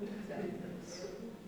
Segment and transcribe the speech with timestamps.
[0.00, 1.39] Yeah.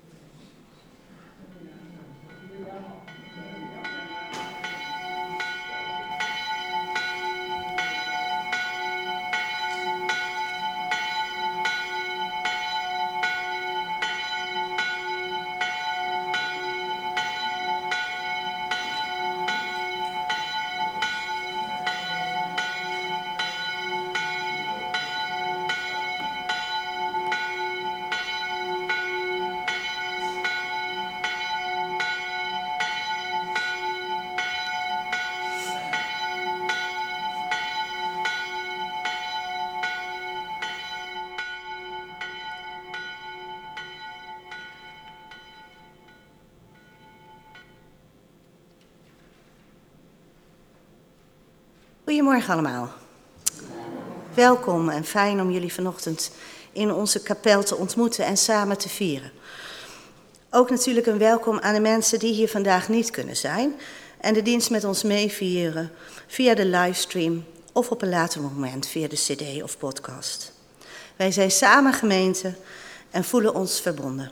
[52.32, 52.92] Goedemorgen allemaal.
[54.34, 56.30] Welkom en fijn om jullie vanochtend
[56.72, 59.32] in onze kapel te ontmoeten en samen te vieren.
[60.50, 63.74] Ook natuurlijk een welkom aan de mensen die hier vandaag niet kunnen zijn
[64.20, 65.90] en de dienst met ons meevieren
[66.26, 70.52] via de livestream of op een later moment via de CD of podcast.
[71.16, 72.54] Wij zijn samen gemeente
[73.10, 74.30] en voelen ons verbonden.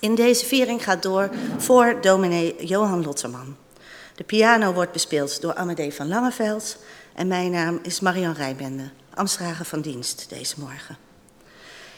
[0.00, 3.56] In deze viering gaat door voor dominee Johan Lotterman.
[4.16, 6.76] De piano wordt bespeeld door Amadee van Langeveld
[7.14, 10.96] en mijn naam is Marian Rijbende, ambtsdrager van dienst deze morgen.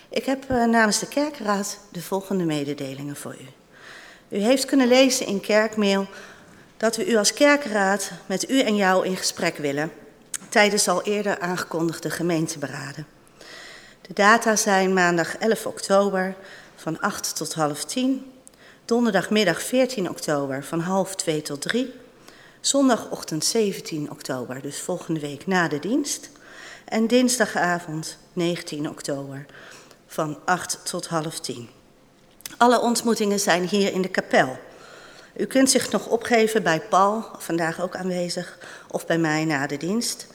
[0.08, 3.46] Ik heb eh, namens de kerkraad de volgende mededelingen voor u.
[4.36, 6.06] U heeft kunnen lezen in kerkmail
[6.76, 9.92] dat we u als kerkraad met u en jou in gesprek willen
[10.48, 13.06] tijdens al eerder aangekondigde gemeenteberaden.
[14.00, 16.34] De data zijn maandag 11 oktober
[16.76, 18.32] van 8 tot half 10,
[18.84, 21.94] donderdagmiddag 14 oktober van half 2 tot 3
[22.60, 26.30] zondagochtend 17 oktober, dus volgende week na de dienst.
[26.84, 29.46] En dinsdagavond 19 oktober
[30.06, 31.68] van 8 tot half 10.
[32.56, 34.58] Alle ontmoetingen zijn hier in de kapel.
[35.36, 38.58] U kunt zich nog opgeven bij Paul, vandaag ook aanwezig,
[38.90, 40.26] of bij mij na de dienst.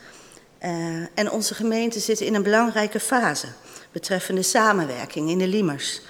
[0.62, 0.70] Uh,
[1.14, 3.46] en onze gemeente zit in een belangrijke fase
[3.92, 6.00] betreffende samenwerking in de Liemers.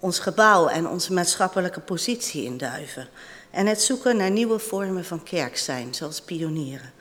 [0.00, 3.08] Ons gebouw en onze maatschappelijke positie in Duiven
[3.50, 6.92] en het zoeken naar nieuwe vormen van kerk zijn, zoals pionieren.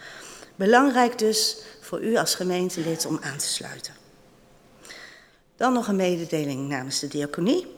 [0.56, 3.94] Belangrijk dus voor u als gemeentelid om aan te sluiten.
[5.56, 7.76] Dan nog een mededeling namens de diaconie.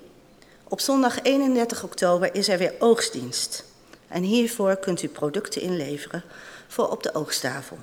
[0.67, 3.63] Op zondag 31 oktober is er weer oogstdienst.
[4.07, 6.23] En hiervoor kunt u producten inleveren
[6.67, 7.77] voor op de oogstafel.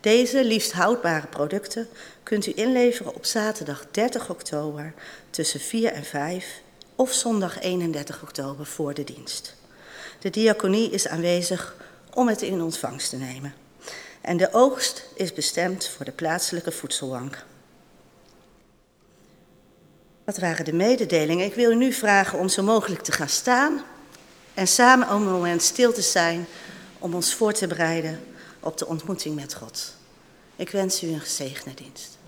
[0.00, 1.88] Deze liefst houdbare producten
[2.22, 4.94] kunt u inleveren op zaterdag 30 oktober
[5.30, 6.60] tussen 4 en 5
[6.94, 9.54] of zondag 31 oktober voor de dienst.
[10.24, 11.74] De diaconie is aanwezig
[12.14, 13.54] om het in ontvangst te nemen.
[14.20, 17.44] En de oogst is bestemd voor de plaatselijke voedselbank.
[20.24, 21.46] Wat waren de mededelingen?
[21.46, 23.82] Ik wil u nu vragen om zo mogelijk te gaan staan
[24.54, 26.46] en samen een moment stil te zijn
[26.98, 28.20] om ons voor te bereiden
[28.60, 29.94] op de ontmoeting met God.
[30.56, 32.18] Ik wens u een gezegende dienst.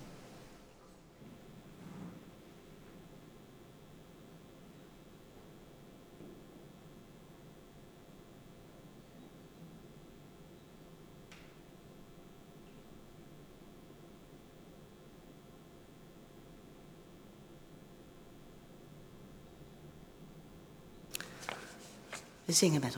[22.47, 22.97] We zingen met.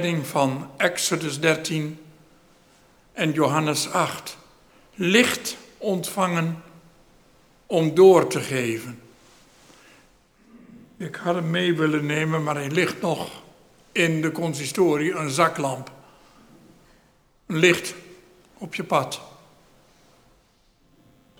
[0.00, 1.98] Van Exodus 13
[3.12, 4.36] en Johannes 8.
[4.94, 6.62] Licht ontvangen
[7.66, 9.02] om door te geven.
[10.96, 13.42] Ik had hem mee willen nemen, maar hij ligt nog
[13.92, 15.92] in de consistorie, een zaklamp.
[17.46, 17.94] Een licht
[18.58, 19.20] op je pad.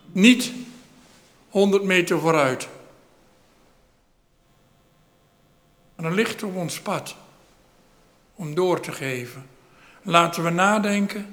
[0.07, 0.53] Niet
[1.49, 2.69] 100 meter vooruit.
[5.95, 7.21] Maar een licht op ons pad.
[8.43, 9.47] Om door te geven.
[10.03, 11.27] Laten we nadenken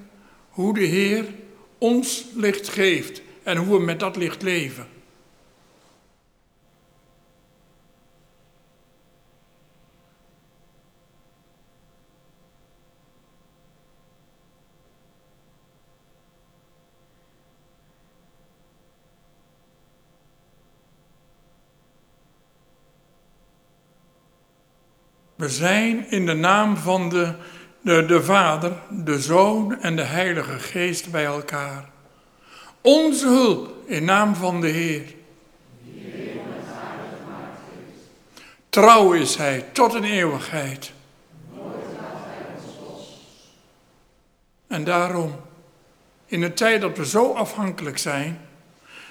[0.50, 1.26] hoe de Heer
[1.78, 4.88] ons licht geeft en hoe we met dat licht leven.
[25.40, 27.34] We zijn in de naam van de,
[27.82, 31.90] de, de Vader, de Zoon en de Heilige Geest bij elkaar.
[32.82, 35.14] Onze hulp in naam van de Heer.
[38.70, 40.92] Trouw is Hij tot een eeuwigheid.
[44.68, 45.36] En daarom,
[46.26, 48.42] in een tijd dat we zo afhankelijk zijn,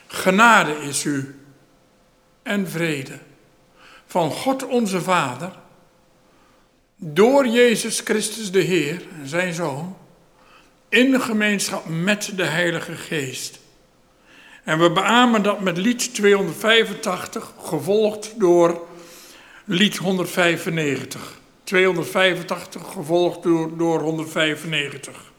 [0.07, 1.41] genade is u
[2.43, 3.19] en vrede
[4.07, 5.53] van God onze Vader
[6.99, 9.97] door Jezus Christus de Heer, zijn Zoon,
[10.89, 13.59] in gemeenschap met de Heilige Geest.
[14.65, 18.87] En we beamen dat met lied 285, gevolgd door
[19.65, 21.41] lied 195.
[21.65, 25.33] 285 gevolgd door, door 195.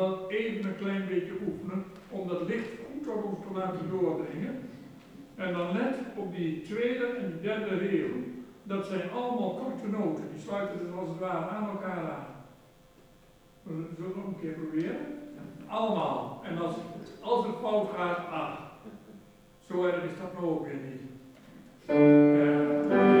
[0.00, 4.68] wel even een klein beetje oefenen om dat licht goed op ons te laten doordringen.
[5.34, 8.16] En dan let op die tweede en die derde regel.
[8.62, 12.26] Dat zijn allemaal korte noten, die sluiten dus als het ware aan elkaar aan.
[13.66, 14.98] Zullen we het nog een keer proberen?
[15.66, 16.42] Allemaal.
[16.44, 16.74] En als,
[17.20, 18.52] als het fout gaat, ah.
[19.68, 21.00] Zo erg is dat nou ook weer niet.
[21.86, 23.19] Eh.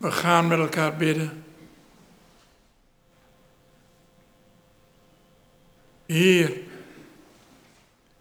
[0.00, 1.44] We gaan met elkaar bidden.
[6.06, 6.60] Heer,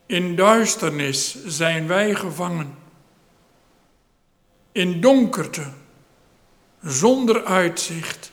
[0.05, 2.77] in duisternis zijn wij gevangen.
[4.71, 5.71] In donkerte,
[6.81, 8.31] zonder uitzicht.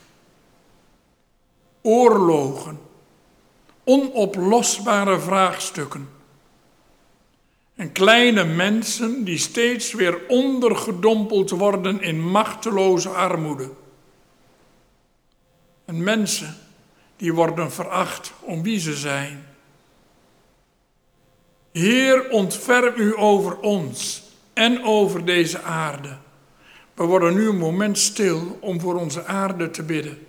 [1.82, 2.80] Oorlogen,
[3.84, 6.15] onoplosbare vraagstukken.
[7.76, 13.70] En kleine mensen die steeds weer ondergedompeld worden in machteloze armoede.
[15.84, 16.56] En mensen
[17.16, 19.46] die worden veracht om wie ze zijn.
[21.72, 26.16] Heer, ontferm u over ons en over deze aarde.
[26.94, 30.25] We worden nu een moment stil om voor onze aarde te bidden.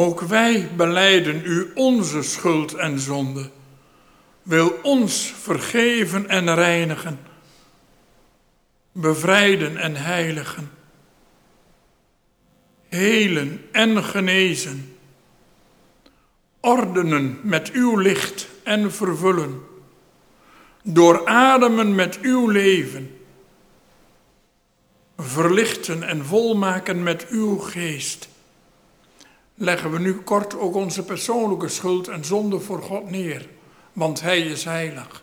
[0.00, 3.50] Ook wij beleiden u onze schuld en zonde.
[4.42, 7.18] Wil ons vergeven en reinigen,
[8.92, 10.70] bevrijden en heiligen,
[12.88, 14.96] helen en genezen,
[16.60, 19.60] ordenen met uw licht en vervullen,
[20.82, 23.20] doorademen met uw leven,
[25.16, 28.28] verlichten en volmaken met uw geest
[29.60, 33.48] leggen we nu kort ook onze persoonlijke schuld en zonde voor God neer,
[33.92, 35.22] want Hij is heilig.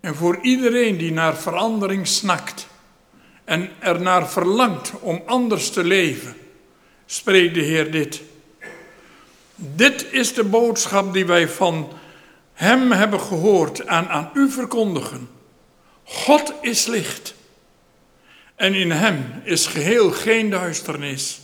[0.00, 2.72] En voor iedereen die naar verandering snakt,
[3.44, 6.36] en ernaar verlangt om anders te leven,
[7.06, 8.22] spreekt de Heer dit.
[9.54, 11.92] Dit is de boodschap die wij van
[12.52, 15.28] Hem hebben gehoord en aan u verkondigen.
[16.04, 17.34] God is licht
[18.56, 21.40] en in Hem is geheel geen duisternis.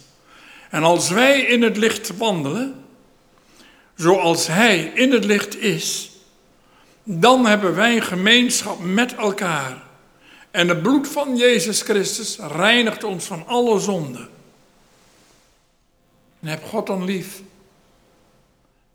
[0.70, 2.84] En als wij in het licht wandelen,
[3.96, 6.10] zoals Hij in het licht is,
[7.02, 9.88] dan hebben wij gemeenschap met elkaar.
[10.50, 14.28] En het bloed van Jezus Christus reinigt ons van alle zonde.
[16.40, 17.42] En heb God dan lief.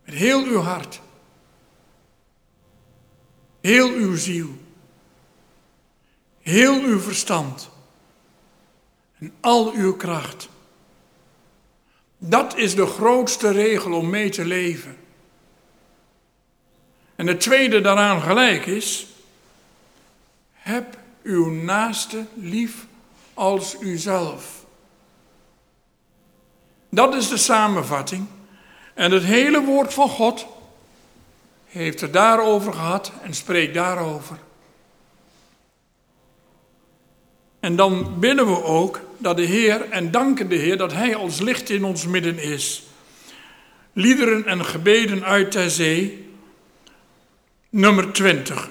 [0.04, 1.02] Met heel uw hart.
[3.62, 4.50] Heel uw ziel.
[6.42, 7.70] Heel uw verstand.
[9.20, 10.50] En al uw kracht.
[12.18, 14.98] Dat is de grootste regel om mee te leven.
[17.16, 19.08] En de tweede daaraan gelijk is:
[20.52, 22.86] heb uw naaste lief
[23.34, 24.66] als uzelf.
[26.90, 28.26] Dat is de samenvatting.
[28.94, 30.46] En het hele woord van God
[31.66, 34.38] heeft het daarover gehad en spreekt daarover.
[37.60, 41.40] En dan bidden we ook dat de Heer en danken de Heer dat Hij als
[41.40, 42.84] licht in ons midden is.
[43.94, 46.30] Liederen en gebeden uit de zee,
[47.70, 48.70] nummer 20.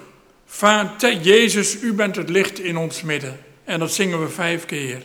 [0.56, 3.38] Vader Jezus, u bent het licht in ons midden.
[3.64, 5.02] En dat zingen we vijf keer.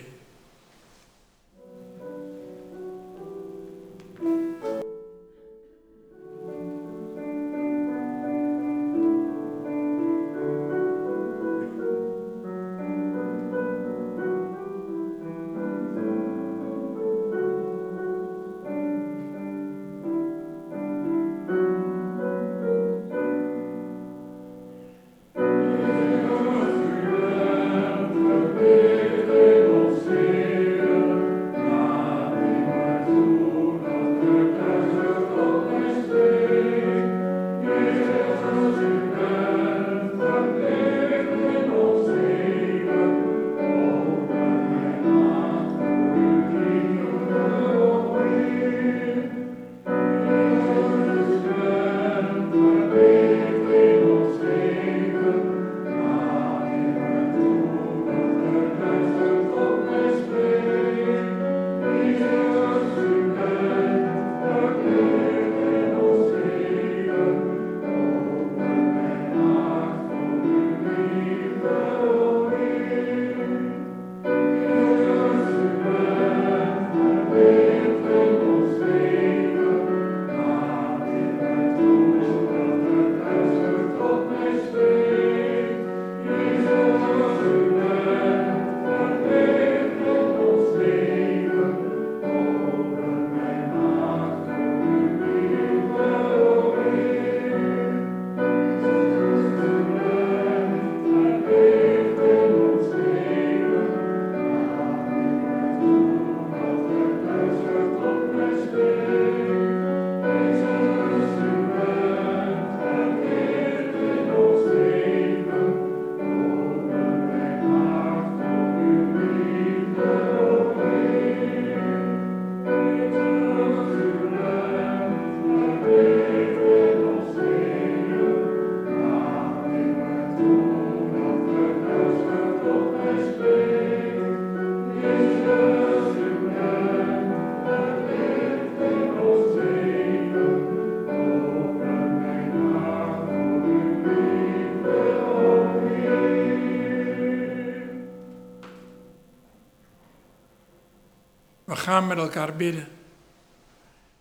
[151.89, 152.87] Gaan met elkaar bidden.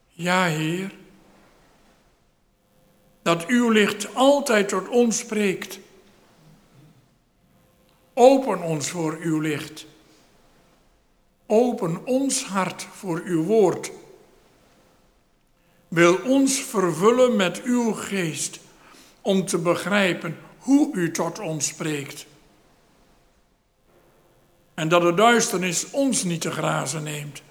[0.08, 0.94] Ja, Heer,
[3.22, 5.78] dat uw licht altijd tot ons spreekt.
[8.14, 9.86] Open ons voor uw licht.
[11.46, 13.90] Open ons hart voor uw woord.
[15.88, 18.60] Wil ons vervullen met uw geest
[19.20, 22.26] om te begrijpen hoe u tot ons spreekt.
[24.74, 27.42] En dat de duisternis ons niet te grazen neemt.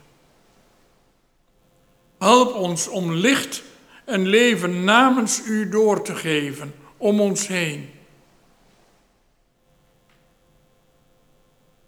[2.28, 3.64] Help ons om licht
[4.06, 7.90] en leven namens u door te geven om ons heen.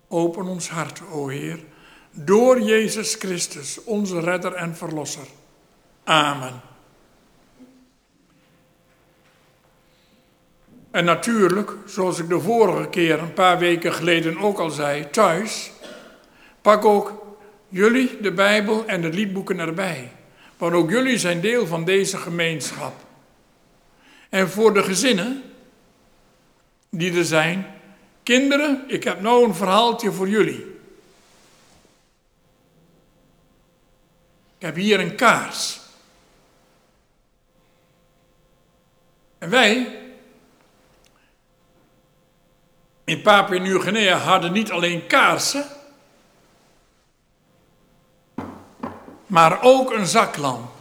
[0.08, 1.60] Open ons hart, o Heer,
[2.12, 5.28] door Jezus Christus, onze redder en verlosser.
[6.04, 6.62] Amen.
[10.92, 15.72] En natuurlijk, zoals ik de vorige keer, een paar weken geleden ook al zei, thuis,
[16.62, 17.24] pak ook
[17.68, 20.18] jullie de Bijbel en de liedboeken erbij.
[20.60, 22.94] Want ook jullie zijn deel van deze gemeenschap.
[24.30, 25.44] En voor de gezinnen
[26.90, 27.68] die er zijn,
[28.24, 30.78] kinderen, ik heb nou een verhaaltje voor jullie.
[34.58, 35.80] Ik heb hier een kaars.
[39.38, 40.00] En wij
[43.04, 45.66] in Papua Nieuw-Guinea hadden niet alleen kaarsen,
[49.30, 50.72] maar ook een zaklamp.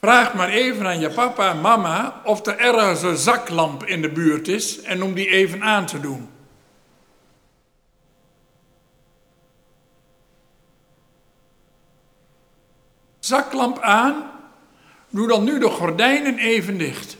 [0.00, 4.10] Vraag maar even aan je papa en mama of er ergens een zaklamp in de
[4.10, 6.28] buurt is en om die even aan te doen.
[13.18, 14.30] Zaklamp aan,
[15.08, 17.16] doe dan nu de gordijnen even dicht.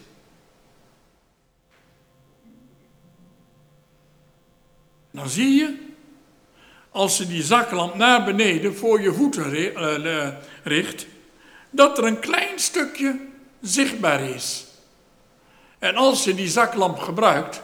[5.11, 5.88] Dan zie je
[6.99, 10.29] als je die zaklamp naar beneden voor je voeten eh,
[10.63, 11.07] richt,
[11.71, 13.21] dat er een klein stukje
[13.61, 14.67] zichtbaar is.
[15.79, 17.63] En als je die zaklamp gebruikt,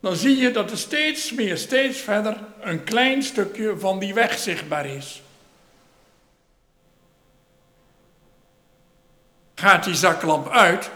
[0.00, 4.38] dan zie je dat er steeds meer, steeds verder een klein stukje van die weg
[4.38, 5.22] zichtbaar is.
[9.54, 10.90] Gaat die zaklamp uit,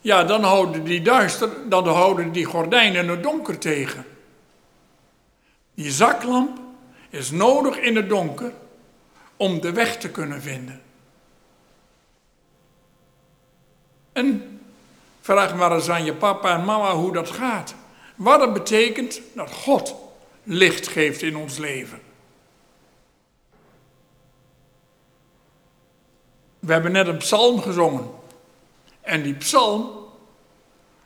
[0.00, 4.13] ja, dan houden die duister, dan houden die gordijnen het donker tegen.
[5.74, 6.58] Die zaklamp
[7.10, 8.52] is nodig in het donker
[9.36, 10.82] om de weg te kunnen vinden.
[14.12, 14.60] En
[15.20, 17.74] vraag maar eens aan je papa en mama hoe dat gaat.
[18.16, 19.94] Wat het betekent dat God
[20.42, 22.00] licht geeft in ons leven.
[26.58, 28.10] We hebben net een psalm gezongen.
[29.00, 29.90] En die psalm,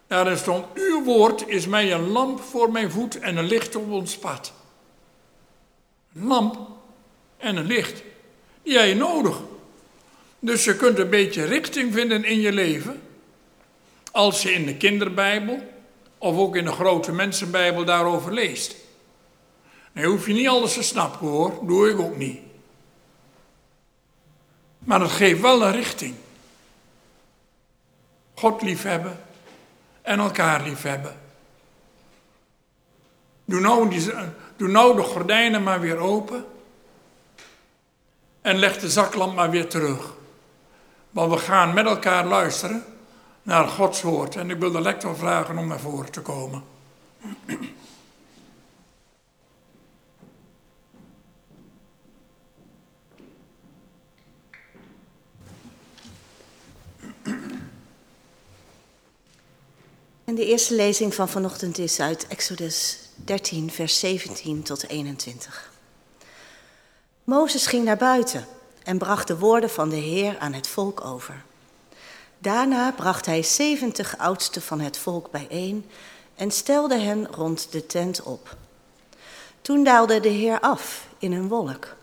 [0.06, 3.90] daarin stond, uw woord is mij een lamp voor mijn voet en een licht op
[3.90, 4.52] ons pad.
[6.20, 6.58] Lamp
[7.36, 8.02] en een licht,
[8.62, 9.40] die heb je nodig.
[10.38, 13.02] Dus je kunt een beetje richting vinden in je leven.
[14.10, 15.62] Als je in de kinderbijbel
[16.18, 18.76] of ook in de grote mensenbijbel daarover leest.
[19.92, 22.38] Dan hoef je niet alles te snappen hoor, doe ik ook niet.
[24.78, 26.14] Maar het geeft wel een richting.
[28.34, 29.20] God liefhebben
[30.02, 31.16] en elkaar liefhebben.
[33.44, 34.12] Doe nou, die,
[34.58, 36.44] doe nou de gordijnen maar weer open.
[38.40, 40.14] En leg de zaklamp maar weer terug.
[41.10, 42.84] Want we gaan met elkaar luisteren
[43.42, 44.36] naar Gods woord.
[44.36, 46.62] En ik wil de lector vragen om naar voren te komen.
[60.24, 65.70] En de eerste lezing van vanochtend is uit Exodus 13, vers 17 tot 21.
[67.24, 68.46] Mozes ging naar buiten
[68.82, 71.42] en bracht de woorden van de Heer aan het volk over.
[72.38, 75.90] Daarna bracht hij zeventig oudsten van het volk bijeen
[76.34, 78.56] en stelde hen rond de tent op.
[79.62, 81.96] Toen daalde de Heer af in een wolk.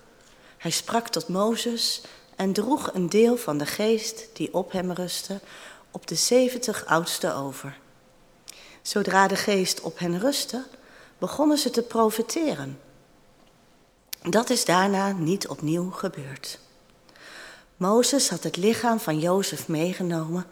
[0.58, 2.02] Hij sprak tot Mozes
[2.36, 5.40] en droeg een deel van de geest die op hem rustte
[5.92, 7.78] op de zeventig oudsten over.
[8.82, 10.64] Zodra de geest op hen rustte,
[11.18, 12.80] begonnen ze te profeteren.
[14.22, 16.60] Dat is daarna niet opnieuw gebeurd.
[17.78, 20.46] Mozes had het lichaam van Jozef meegenomen,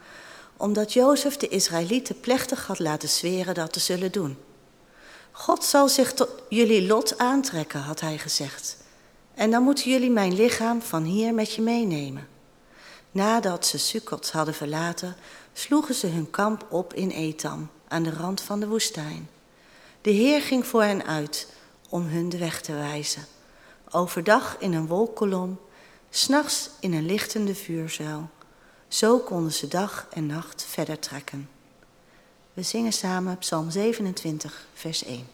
[0.58, 4.38] omdat Jozef de Israëlieten plechtig had laten zweren dat te zullen doen.
[5.32, 8.78] God zal zich tot jullie lot aantrekken, had hij gezegd.
[9.34, 12.28] En dan moeten jullie mijn lichaam van hier met je meenemen.
[13.12, 15.16] Nadat ze Sukkot hadden verlaten,
[15.54, 19.30] sloegen ze hun kamp op in Etam, aan de rand van de woestijn.
[20.04, 21.48] De Heer ging voor hen uit
[21.90, 23.26] om hun de weg te wijzen.
[23.92, 25.60] Overdag in een wolkkolom,
[26.10, 28.30] s'nachts in een lichtende vuurzuil.
[28.88, 31.50] Zo konden ze dag en nacht verder trekken.
[32.54, 35.28] We zingen samen Psalm 27, vers 1.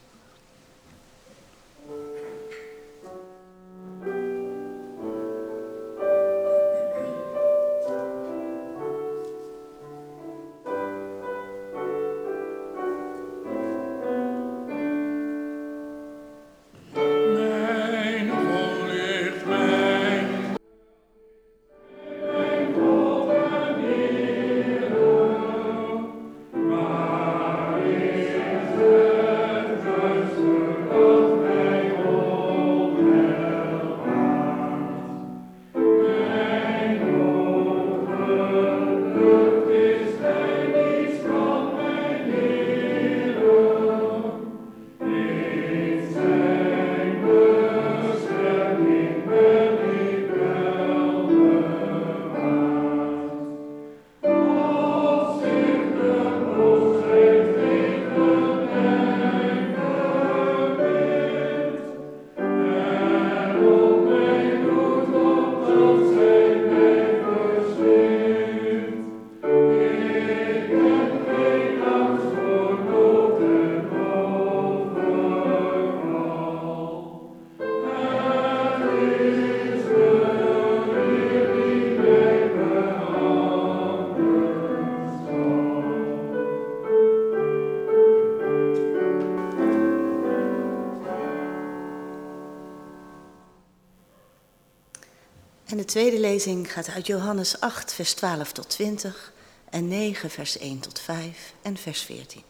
[95.89, 99.33] Tweede lezing gaat uit Johannes 8, vers 12 tot 20
[99.69, 102.41] en 9, vers 1 tot 5 en vers 14.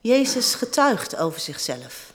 [0.00, 2.12] Jezus getuigt over zichzelf.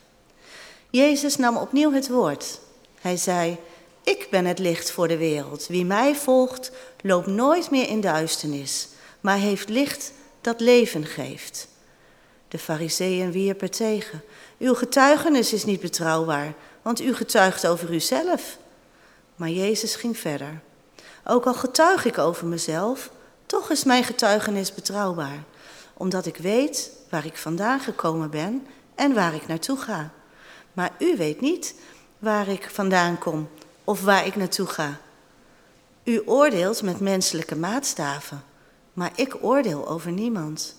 [0.90, 2.60] Jezus nam opnieuw het woord.
[3.00, 3.58] Hij zei,
[4.02, 5.66] ik ben het licht voor de wereld.
[5.66, 6.70] Wie mij volgt,
[7.02, 8.88] loopt nooit meer in duisternis,
[9.20, 11.68] maar heeft licht dat leven geeft.
[12.48, 14.22] De fariseeën wierpen tegen.
[14.58, 18.58] Uw getuigenis is niet betrouwbaar, want u getuigt over uzelf.
[19.38, 20.60] Maar Jezus ging verder.
[21.24, 23.10] Ook al getuig ik over mezelf,
[23.46, 25.44] toch is mijn getuigenis betrouwbaar,
[25.94, 30.10] omdat ik weet waar ik vandaan gekomen ben en waar ik naartoe ga.
[30.72, 31.74] Maar u weet niet
[32.18, 33.48] waar ik vandaan kom
[33.84, 35.00] of waar ik naartoe ga.
[36.04, 38.44] U oordeelt met menselijke maatstaven,
[38.92, 40.74] maar ik oordeel over niemand.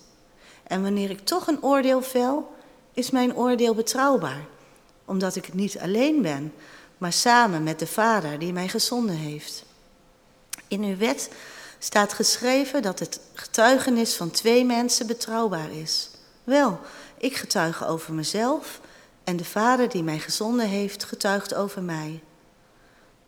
[0.62, 2.54] En wanneer ik toch een oordeel vel,
[2.92, 4.44] is mijn oordeel betrouwbaar,
[5.04, 6.52] omdat ik niet alleen ben,
[7.00, 9.64] maar samen met de Vader die mij gezonden heeft.
[10.68, 11.30] In uw wet
[11.78, 16.10] staat geschreven dat het getuigenis van twee mensen betrouwbaar is.
[16.44, 16.80] Wel,
[17.18, 18.80] ik getuige over mezelf
[19.24, 22.22] en de Vader die mij gezonden heeft getuigt over mij.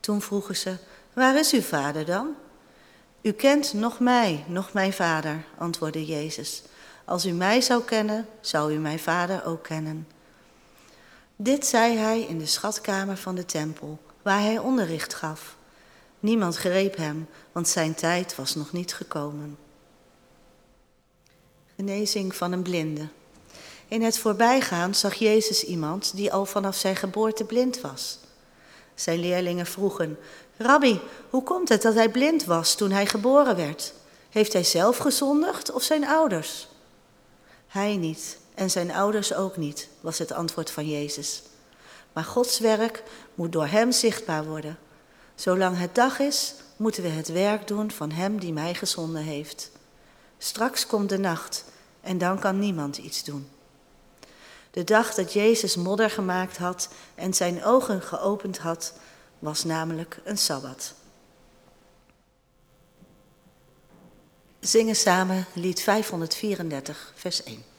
[0.00, 0.76] Toen vroegen ze,
[1.12, 2.34] waar is uw Vader dan?
[3.22, 6.62] U kent nog mij, nog mijn Vader, antwoordde Jezus.
[7.04, 10.06] Als u mij zou kennen, zou u mijn Vader ook kennen.
[11.42, 15.56] Dit zei hij in de schatkamer van de tempel, waar hij onderricht gaf.
[16.20, 19.58] Niemand greep hem, want zijn tijd was nog niet gekomen.
[21.76, 23.08] Genezing van een blinde.
[23.88, 28.18] In het voorbijgaan zag Jezus iemand die al vanaf zijn geboorte blind was.
[28.94, 30.18] Zijn leerlingen vroegen:
[30.56, 31.00] Rabbi,
[31.30, 33.92] hoe komt het dat hij blind was toen hij geboren werd?
[34.30, 36.68] Heeft hij zelf gezondigd of zijn ouders?
[37.66, 41.42] Hij niet, en zijn ouders ook niet, was het antwoord van Jezus.
[42.12, 43.02] Maar Gods werk
[43.34, 44.78] moet door Hem zichtbaar worden.
[45.34, 49.70] Zolang het dag is, moeten we het werk doen van Hem die mij gezonden heeft.
[50.38, 51.64] Straks komt de nacht
[52.00, 53.48] en dan kan niemand iets doen.
[54.70, 58.92] De dag dat Jezus modder gemaakt had en zijn ogen geopend had,
[59.38, 60.94] was namelijk een sabbat.
[64.60, 67.71] Zingen samen lied 534, vers 1.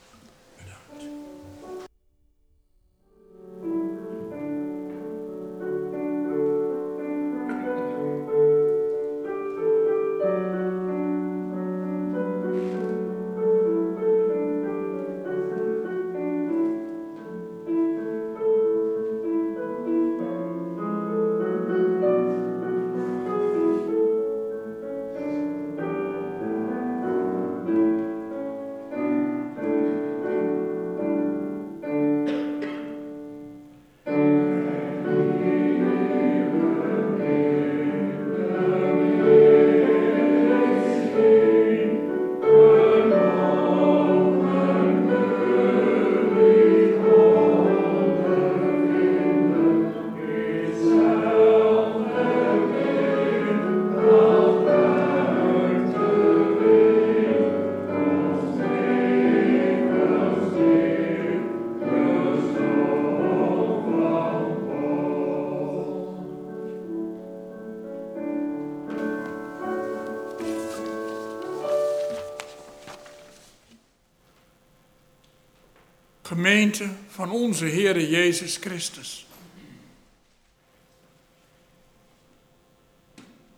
[77.07, 79.27] Van onze Heere Jezus Christus.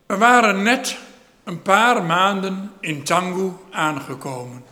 [0.06, 0.98] We waren net
[1.44, 4.64] een paar maanden in Tangu aangekomen.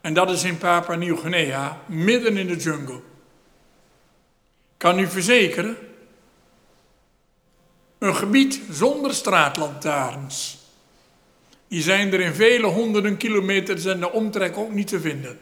[0.00, 3.00] En dat is in Papua Nieuw-Guinea, midden in de jungle.
[4.76, 5.76] Kan u verzekeren,
[7.98, 10.58] een gebied zonder straatlantaarns.
[11.68, 15.38] Die zijn er in vele honderden kilometers en de omtrek ook niet te vinden.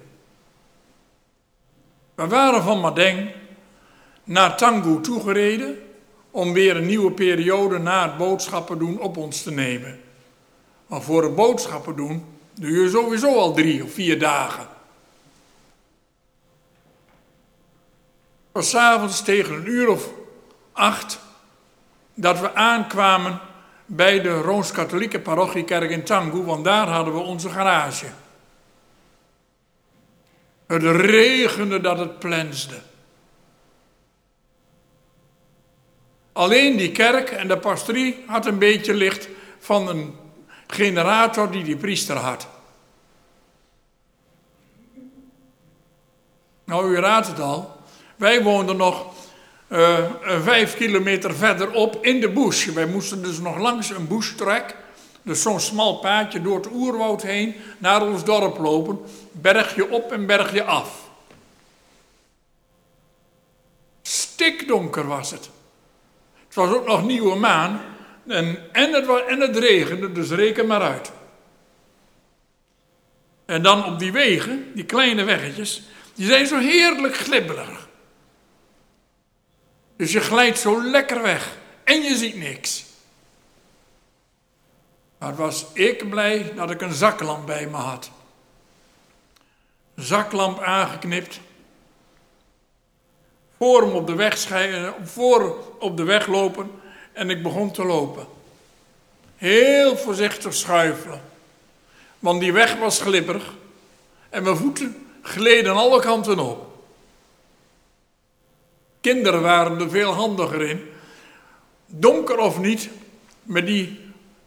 [2.22, 3.30] We waren van Madeng
[4.24, 5.78] naar Tangu toegereden
[6.30, 10.00] om weer een nieuwe periode na het boodschappen doen op ons te nemen.
[10.86, 14.66] Maar voor het boodschappen doen doe je sowieso al drie of vier dagen.
[18.52, 20.08] was s'avonds tegen een uur of
[20.72, 21.20] acht
[22.14, 23.40] dat we aankwamen
[23.86, 28.06] bij de Rooms-Katholieke parochiekerk in Tangu, want daar hadden we onze garage.
[30.72, 32.74] Het regende dat het plensde.
[36.32, 40.14] Alleen die kerk en de pastorie had een beetje licht van een
[40.66, 42.48] generator die die priester had.
[46.64, 47.76] Nou, u raadt het al.
[48.16, 49.06] Wij woonden nog
[49.68, 52.66] uh, vijf kilometer verderop in de bush.
[52.66, 54.76] Wij moesten dus nog langs een bushtrek,
[55.22, 59.00] dus zo'n smal paadje door het oerwoud heen, naar ons dorp lopen.
[59.32, 61.10] Bergje op en bergje af.
[64.02, 65.50] Stikdonker was het.
[66.46, 67.80] Het was ook nog nieuwe maan.
[68.26, 71.12] En, en, het, en het regende, dus reken maar uit.
[73.44, 75.82] En dan op die wegen, die kleine weggetjes,
[76.14, 77.88] die zijn zo heerlijk glibbelig.
[79.96, 82.84] Dus je glijdt zo lekker weg en je ziet niks.
[85.22, 88.10] Maar was ik blij dat ik een zaklamp bij me had.
[89.96, 91.40] Zaklamp aangeknipt.
[93.56, 94.48] Voor hem op de weg,
[95.04, 96.70] voor op de weg lopen
[97.12, 98.26] en ik begon te lopen.
[99.36, 101.22] Heel voorzichtig schuifelen.
[102.18, 103.54] Want die weg was glibberig
[104.30, 106.66] en mijn voeten gleden alle kanten op.
[109.00, 110.90] Kinderen waren er veel handiger in.
[111.86, 112.88] Donker of niet,
[113.42, 114.01] maar die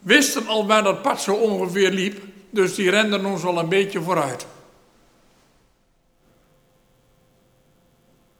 [0.05, 2.23] wisten al waar dat pad zo ongeveer liep.
[2.49, 4.45] Dus die renden ons al een beetje vooruit.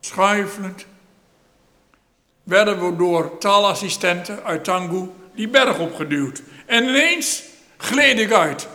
[0.00, 0.86] Schuifelend
[2.42, 6.42] werden we door taalassistenten uit Tangu die berg opgeduwd.
[6.66, 7.42] En ineens
[7.76, 8.68] gleed ik uit.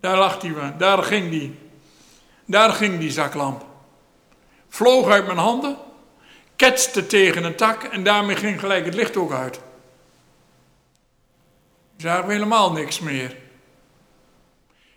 [0.00, 1.58] Daar lag die, daar ging die.
[2.44, 3.64] Daar ging die zaklamp
[4.74, 5.76] vloog uit mijn handen,
[6.56, 9.60] ketste tegen een tak en daarmee ging gelijk het licht ook uit.
[11.96, 13.36] Zagen we helemaal niks meer.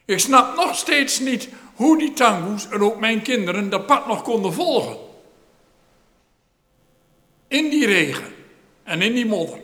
[0.05, 4.21] Ik snap nog steeds niet hoe die tangoes en ook mijn kinderen dat pad nog
[4.21, 4.97] konden volgen.
[7.47, 8.33] In die regen
[8.83, 9.60] en in die modder.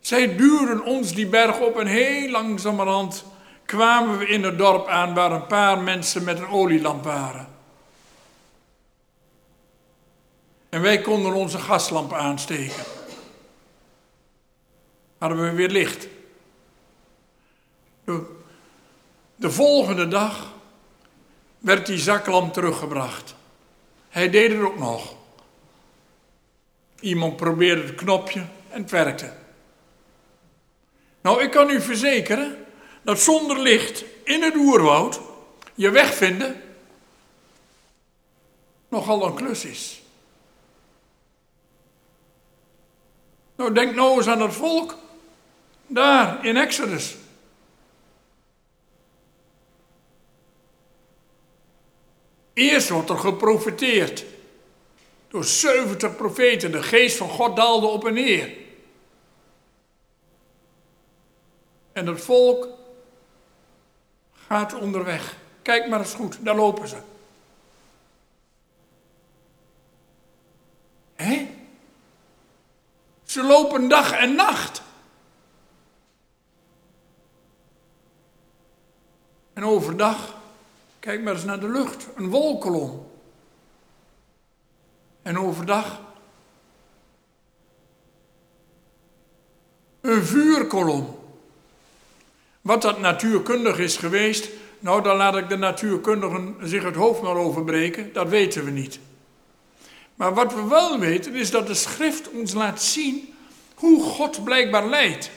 [0.00, 3.24] Zij duurden ons die berg op en heel langzamerhand
[3.64, 7.48] kwamen we in het dorp aan waar een paar mensen met een olielamp waren.
[10.68, 12.84] En wij konden onze gaslamp aansteken.
[15.22, 16.08] Hadden we weer licht.
[19.34, 20.52] De volgende dag
[21.58, 23.34] werd die zaklamp teruggebracht.
[24.08, 25.14] Hij deed het ook nog.
[27.00, 29.32] Iemand probeerde het knopje en het werkte.
[31.20, 32.64] Nou, ik kan u verzekeren
[33.02, 35.20] dat zonder licht in het oerwoud
[35.74, 36.62] je weg vinden
[38.88, 40.02] nogal een klus is.
[43.56, 45.00] Nou, denk nou eens aan het volk.
[45.92, 47.16] Daar, in Exodus.
[52.52, 54.24] Eerst wordt er geprofeteerd.
[55.28, 56.72] Door 70 profeten.
[56.72, 58.52] De geest van God daalde op en neer.
[61.92, 62.68] En het volk
[64.32, 65.36] gaat onderweg.
[65.62, 66.96] Kijk maar eens goed, daar lopen ze.
[71.14, 71.48] Hé?
[73.24, 74.82] Ze lopen dag en nacht.
[79.62, 80.34] En overdag,
[81.00, 83.06] kijk maar eens naar de lucht, een wolkolom.
[85.22, 86.00] En overdag
[90.00, 91.18] een vuurkolom.
[92.60, 94.48] Wat dat natuurkundig is geweest,
[94.78, 98.98] nou dan laat ik de natuurkundigen zich het hoofd maar overbreken, dat weten we niet.
[100.14, 103.34] Maar wat we wel weten is dat de schrift ons laat zien
[103.74, 105.30] hoe God blijkbaar leidt.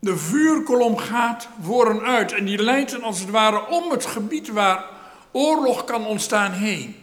[0.00, 4.48] De vuurkolom gaat voor en uit en die leidt als het ware om het gebied
[4.48, 4.84] waar
[5.32, 6.96] oorlog kan ontstaan heen.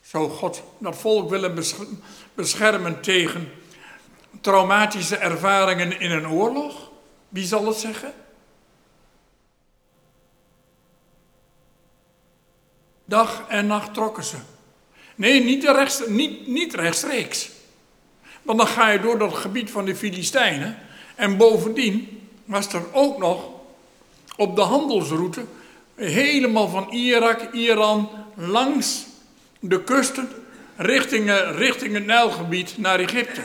[0.00, 1.64] Zou God dat volk willen
[2.34, 3.52] beschermen tegen
[4.40, 6.90] traumatische ervaringen in een oorlog?
[7.28, 8.12] Wie zal het zeggen?
[13.04, 14.36] Dag en nacht trokken ze.
[15.14, 17.50] Nee, niet, rechts, niet, niet rechtstreeks.
[18.42, 20.78] Want dan ga je door dat gebied van de Filistijnen.
[21.16, 23.48] En bovendien was er ook nog
[24.36, 25.44] op de handelsroute,
[25.94, 29.06] helemaal van Irak, Iran, langs
[29.60, 30.28] de kusten,
[30.76, 33.40] richting, richting het Nijlgebied naar Egypte.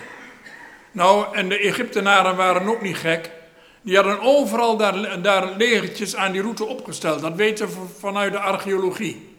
[0.92, 3.32] Nou, en de Egyptenaren waren ook niet gek.
[3.82, 7.22] Die hadden overal daar, daar legertjes aan die route opgesteld.
[7.22, 9.30] Dat weten we vanuit de archeologie.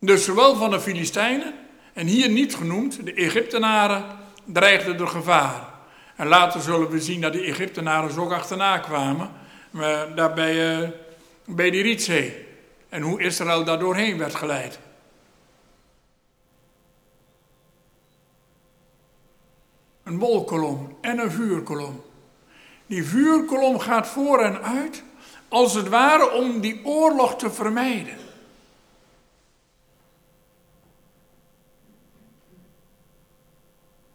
[0.00, 1.54] Dus zowel van de Filistijnen,
[1.92, 4.04] en hier niet genoemd, de Egyptenaren,
[4.44, 5.77] dreigden er gevaar.
[6.18, 9.30] En later zullen we zien dat die Egyptenaren ook achterna kwamen,
[10.14, 10.88] daar bij, uh,
[11.44, 12.46] bij die Rietzee.
[12.88, 14.78] En hoe Israël daar doorheen werd geleid.
[20.02, 22.02] Een wolkolom en een vuurkolom.
[22.86, 25.02] Die vuurkolom gaat voor en uit,
[25.48, 28.16] als het ware om die oorlog te vermijden.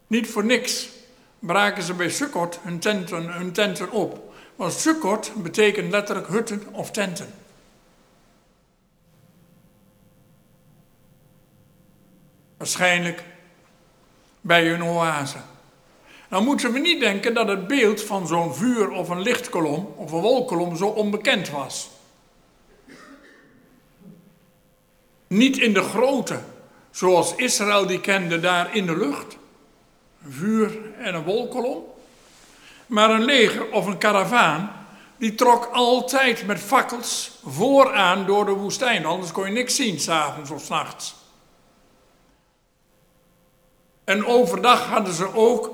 [0.07, 0.92] Niet voor niks
[1.45, 4.33] braken ze bij Sukkot hun tenten, hun tenten op.
[4.55, 7.33] Want Sukkot betekent letterlijk hutten of tenten.
[12.57, 13.23] Waarschijnlijk
[14.41, 15.37] bij een oase.
[16.29, 20.11] Nou moeten we niet denken dat het beeld van zo'n vuur of een lichtkolom of
[20.11, 21.89] een wolkolom zo onbekend was.
[25.27, 26.39] Niet in de grootte,
[26.91, 29.37] zoals Israël die kende daar in de lucht
[30.29, 31.83] vuur en een wolkolom.
[32.85, 34.85] Maar een leger of een karavaan,
[35.17, 39.05] die trok altijd met fakkels vooraan door de woestijn.
[39.05, 41.15] Anders kon je niks zien, s'avonds of s'nachts.
[44.03, 45.71] En overdag hadden ze ook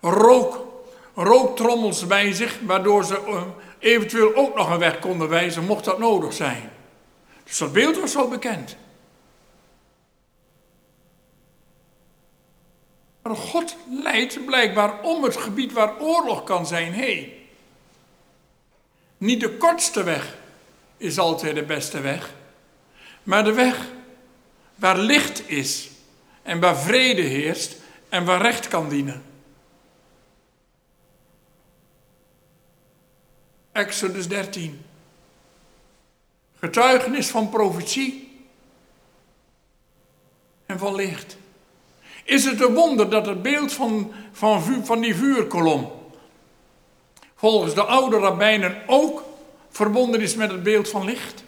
[0.00, 0.66] rook,
[1.14, 3.42] rooktrommels bij zich, waardoor ze eh,
[3.78, 6.70] eventueel ook nog een weg konden wijzen, mocht dat nodig zijn.
[7.44, 8.76] Dus dat beeld was al bekend.
[13.24, 17.32] Maar God leidt blijkbaar om het gebied waar oorlog kan zijn heen.
[19.18, 20.36] Niet de kortste weg
[20.96, 22.34] is altijd de beste weg,
[23.22, 23.90] maar de weg
[24.74, 25.90] waar licht is
[26.42, 27.76] en waar vrede heerst
[28.08, 29.22] en waar recht kan dienen.
[33.72, 34.84] Exodus 13.
[36.58, 38.44] Getuigenis van profetie
[40.66, 41.36] en van licht.
[42.24, 45.92] Is het een wonder dat het beeld van, van, van die vuurkolom
[47.34, 49.22] volgens de oude rabbijnen ook
[49.70, 51.44] verbonden is met het beeld van licht?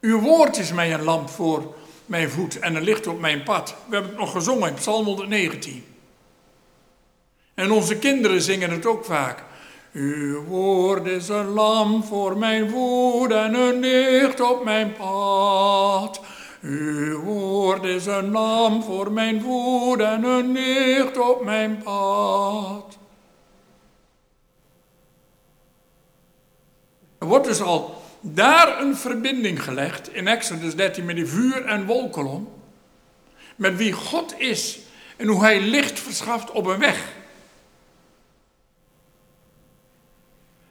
[0.00, 1.74] Uw woord is mij een lamp voor
[2.06, 3.74] mijn voet en een licht op mijn pad.
[3.86, 5.84] We hebben het nog gezongen in Psalm 119.
[7.54, 9.44] En onze kinderen zingen het ook vaak.
[9.92, 16.20] Uw woord is een lamp voor mijn voet en een licht op mijn pad.
[16.60, 22.98] Uw woord is een lamp voor mijn voet en een licht op mijn pad.
[27.18, 31.86] Er wordt dus al daar een verbinding gelegd in Exodus 13 met die vuur- en
[31.86, 32.52] wolkolom.
[33.56, 34.78] Met wie God is
[35.16, 37.12] en hoe hij licht verschaft op een weg.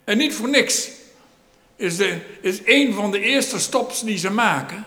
[0.04, 0.90] En niet voor niks
[1.76, 4.84] is, de, is een van de eerste stops die ze maken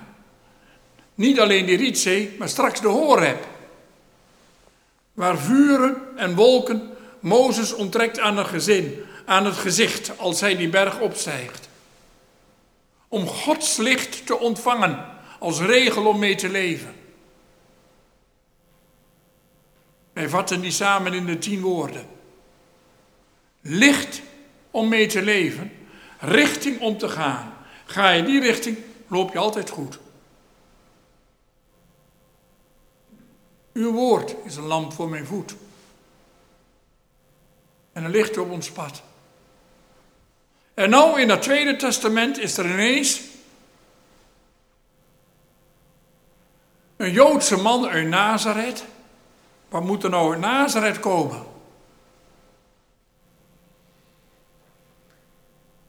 [1.16, 3.47] niet alleen die Rietzee, maar straks de Horeb.
[5.14, 10.70] Waar vuren en wolken Mozes onttrekt aan een gezin, aan het gezicht als hij die
[10.70, 11.70] berg opstijgt.
[13.07, 15.05] Om Gods licht te ontvangen
[15.39, 16.95] als regel om mee te leven.
[20.14, 22.05] Wij vatten die samen in de tien woorden.
[23.61, 24.22] Licht
[24.72, 25.72] om mee te leven,
[26.20, 27.53] richting om te gaan.
[27.86, 29.99] Ga je die richting, loop je altijd goed.
[33.74, 35.55] Uw woord is een lamp voor mijn voet.
[37.93, 39.01] En een licht op ons pad.
[40.74, 43.21] En nou in het Tweede Testament is er ineens
[46.97, 48.84] een Joodse man uit Nazareth.
[49.69, 51.43] Waar moet er nou uit Nazareth komen?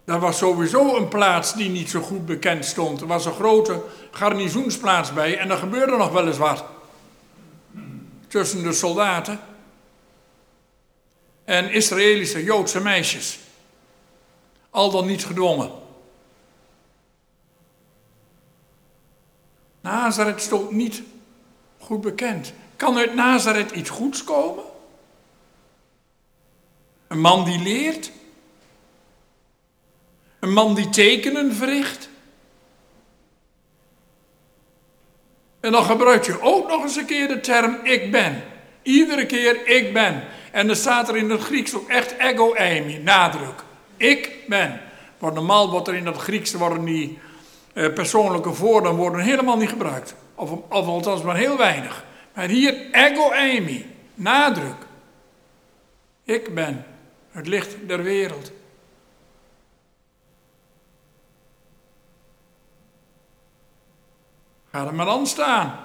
[0.05, 3.01] Dat was sowieso een plaats die niet zo goed bekend stond.
[3.01, 6.65] Er was een grote garnizoensplaats bij en er gebeurde nog wel eens wat
[8.35, 9.41] tussen de soldaten.
[11.45, 13.39] en Israëlische Joodse meisjes.
[14.71, 15.71] Al dan niet gedwongen.
[19.81, 21.03] Nazareth stond niet
[21.79, 22.53] goed bekend.
[22.77, 24.65] Kan uit Nazareth iets goeds komen?
[27.07, 28.11] Een man die leert?
[30.41, 32.09] Een man die tekenen verricht?
[35.65, 38.43] En dan gebruik je ook nog eens een keer de term ik ben.
[38.83, 40.23] Iedere keer ik ben.
[40.53, 43.65] En dan staat er in het Grieks ook echt ego eimi, nadruk.
[43.97, 44.81] Ik ben.
[45.19, 47.19] Want normaal wordt er in het Grieks worden die
[47.73, 50.15] eh, persoonlijke woorden worden helemaal niet gebruikt.
[50.35, 52.05] Of, althans maar heel weinig.
[52.35, 54.77] Maar hier ego eimi, nadruk.
[56.25, 56.87] Ik ben
[57.31, 58.53] het licht der wereld.
[64.75, 65.81] Ga er maar aan staan.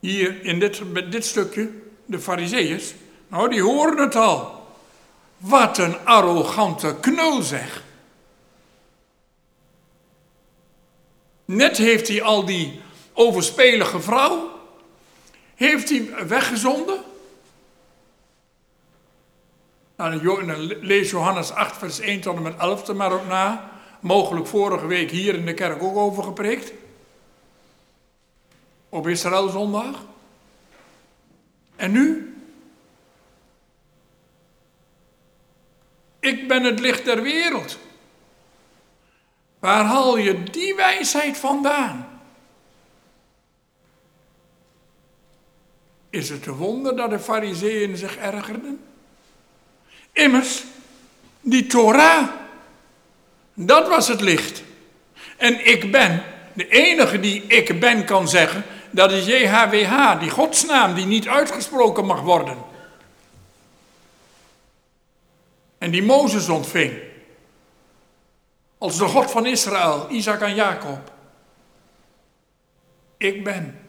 [0.00, 1.70] Hier in dit, dit stukje,
[2.04, 2.94] de fariseeërs,
[3.28, 4.66] nou die horen het al.
[5.36, 7.82] Wat een arrogante knul zeg.
[11.44, 12.80] Net heeft hij al die
[13.12, 14.60] overspelige vrouw,
[15.54, 17.00] heeft hij weggezonden.
[19.96, 23.70] Nou, lees Johannes 8, vers 1 tot en met 11 er maar op na.
[24.00, 26.72] Mogelijk vorige week hier in de kerk ook over geprikt.
[28.88, 30.04] Op Israëlzondag.
[31.76, 32.34] En nu?
[36.20, 37.78] Ik ben het licht der wereld.
[39.58, 42.20] Waar haal je die wijsheid vandaan?
[46.10, 48.84] Is het een wonder dat de fariseeën zich ergerden?
[50.12, 50.64] Immers,
[51.40, 52.28] die Torah,
[53.54, 54.62] dat was het licht.
[55.36, 56.22] En ik ben,
[56.52, 62.06] de enige die ik ben kan zeggen, dat is JHWH, die godsnaam die niet uitgesproken
[62.06, 62.56] mag worden.
[65.78, 66.98] En die Mozes ontving.
[68.78, 71.12] Als de God van Israël, Isaac en Jacob.
[73.16, 73.80] Ik ben.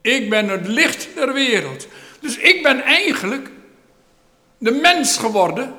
[0.00, 1.86] Ik ben het licht der wereld.
[2.20, 3.50] Dus ik ben eigenlijk
[4.58, 5.74] de mens geworden.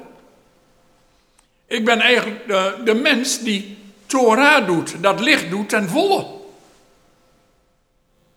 [1.67, 6.33] Ik ben eigenlijk de, de mens die Torah doet, dat licht doet ten volle.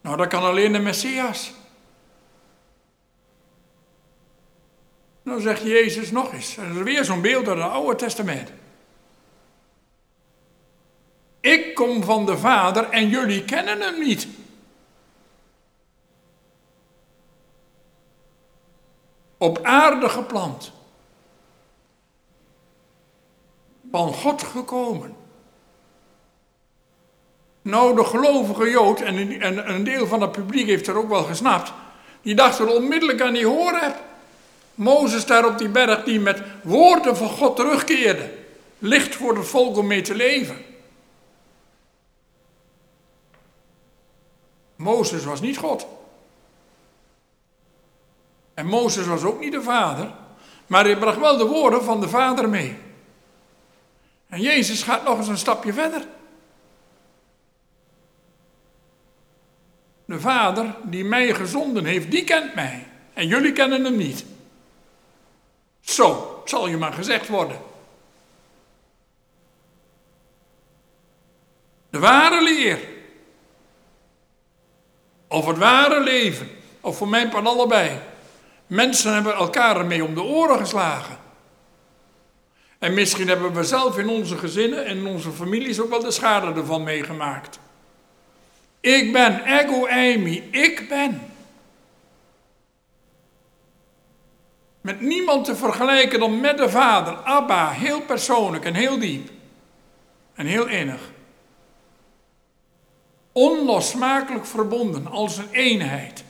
[0.00, 1.52] Nou, dat kan alleen de Messias.
[5.22, 6.56] Nou zegt Jezus nog eens.
[6.56, 8.52] Er is weer zo'n beeld uit het Oude Testament.
[11.40, 14.28] Ik kom van de Vader en jullie kennen hem niet.
[19.36, 20.72] Op aarde geplant.
[23.90, 25.16] Van God gekomen.
[27.62, 31.72] Nou, de gelovige Jood, en een, deel van het publiek heeft er ook wel gesnapt,
[32.22, 33.96] die dachten onmiddellijk aan die Horeb.
[34.74, 38.32] Mozes daar op die berg die met woorden van God terugkeerde.
[38.78, 40.56] Licht voor het volk om mee te leven.
[44.76, 45.86] Mozes was niet God.
[48.54, 50.12] En Mozes was ook niet de vader.
[50.66, 52.76] Maar hij bracht wel de woorden van de vader mee.
[54.28, 56.06] En Jezus gaat nog eens een stapje verder.
[60.04, 62.86] De vader die mij gezonden heeft, die kent mij.
[63.12, 64.24] En jullie kennen hem niet.
[65.80, 67.60] Zo, zal je maar gezegd worden.
[71.90, 72.80] De ware leer.
[75.28, 76.48] Of het ware leven.
[76.80, 78.00] Of voor mij van allebei.
[78.66, 81.18] Mensen hebben elkaar ermee om de oren geslagen.
[82.78, 86.10] En misschien hebben we zelf in onze gezinnen en in onze families ook wel de
[86.10, 87.58] schade ervan meegemaakt.
[88.80, 91.30] Ik ben ego eimi, ik ben.
[94.80, 99.30] Met niemand te vergelijken dan met de Vader, Abba, heel persoonlijk en heel diep.
[100.34, 101.00] En heel innig.
[103.32, 106.24] Onlosmakelijk verbonden als een eenheid.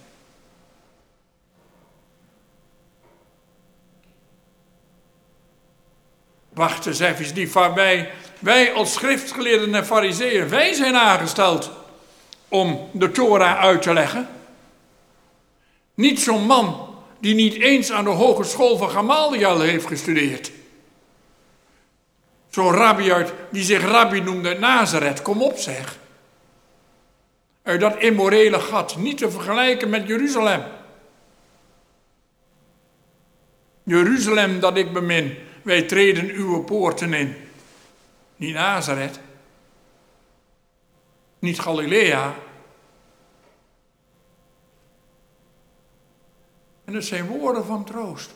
[6.58, 11.70] Wacht eens even, die wij, wij als schriftgeleerden en fariseeën, wij zijn aangesteld
[12.48, 14.28] om de Torah uit te leggen.
[15.94, 20.50] Niet zo'n man die niet eens aan de hogeschool van Gamaliel heeft gestudeerd.
[22.48, 25.98] Zo'n rabbi uit, die zich rabbi noemde Nazareth, kom op zeg.
[27.62, 30.62] Uit dat immorele gat, niet te vergelijken met Jeruzalem.
[33.82, 35.36] Jeruzalem dat ik bemin,
[35.68, 37.36] wij treden uw poorten in.
[38.36, 39.20] Niet Nazareth.
[41.38, 42.34] Niet Galilea.
[46.84, 48.34] En het zijn woorden van troost.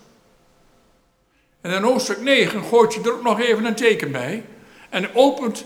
[1.61, 4.45] En in hoofdstuk 9 gooit je er ook nog even een teken bij.
[4.91, 5.65] En opent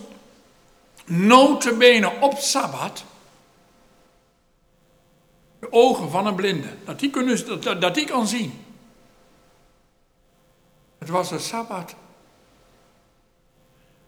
[1.04, 3.04] notenbenen op Sabbat
[5.58, 6.68] de ogen van een blinde.
[6.84, 8.65] Dat die, kunnen, dat, dat die kan zien.
[11.06, 11.94] Het was een Sabbat.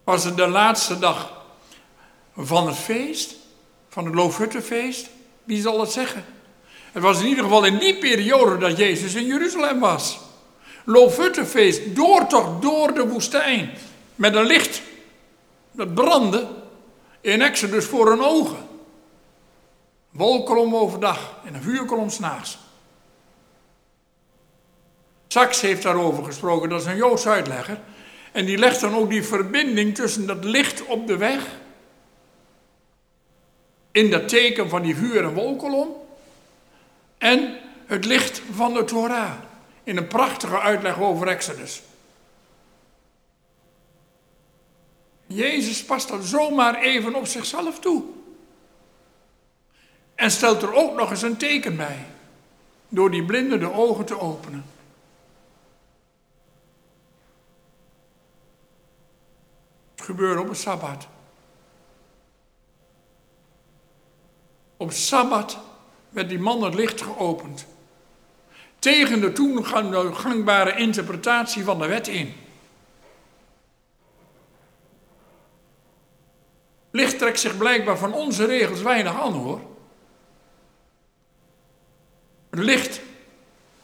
[0.03, 1.43] Was het de laatste dag
[2.35, 3.35] van het feest?
[3.89, 5.09] Van het Loofhuttenfeest?
[5.43, 6.25] Wie zal het zeggen?
[6.91, 10.19] Het was in ieder geval in die periode dat Jezus in Jeruzalem was.
[10.83, 11.95] Loofhuttenfeest,
[12.29, 13.69] toch door de woestijn.
[14.15, 14.81] Met een licht
[15.71, 16.47] dat brandde
[17.21, 18.67] in Exodus voor hun ogen.
[20.09, 22.57] Wolkolom overdag en een vuurkolom s'nachts.
[25.31, 27.79] Sachs heeft daarover gesproken, dat is een Joods uitlegger.
[28.31, 31.57] En die legt dan ook die verbinding tussen dat licht op de weg,
[33.91, 35.95] in dat teken van die vuur- en wolkolom,
[37.17, 39.31] en het licht van de Torah,
[39.83, 41.81] in een prachtige uitleg over Exodus.
[45.27, 48.03] Jezus past dat zomaar even op zichzelf toe.
[50.15, 52.05] En stelt er ook nog eens een teken bij.
[52.87, 54.77] Door die blinde de ogen te openen.
[60.09, 61.07] Het gebeurde op een Sabbat.
[64.77, 65.57] Op Sabbat
[66.09, 67.65] werd die man het licht geopend.
[68.79, 69.65] Tegen de toen
[70.15, 72.33] gangbare interpretatie van de wet in.
[76.91, 79.61] Licht trekt zich blijkbaar van onze regels weinig aan hoor.
[82.49, 83.01] Licht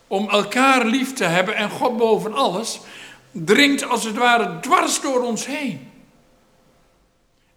[0.07, 2.79] om elkaar lief te hebben en God boven alles,
[3.31, 5.93] dringt als het ware dwars door ons heen.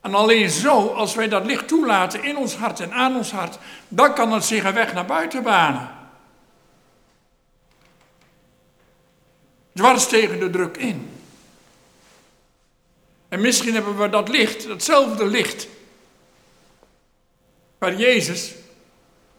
[0.00, 3.58] En alleen zo, als wij dat licht toelaten in ons hart en aan ons hart,
[3.88, 5.88] dan kan het zich een weg naar buiten banen.
[9.74, 11.10] Dwars tegen de druk in.
[13.28, 15.68] En misschien hebben we dat licht, datzelfde licht,
[17.78, 18.54] waar Jezus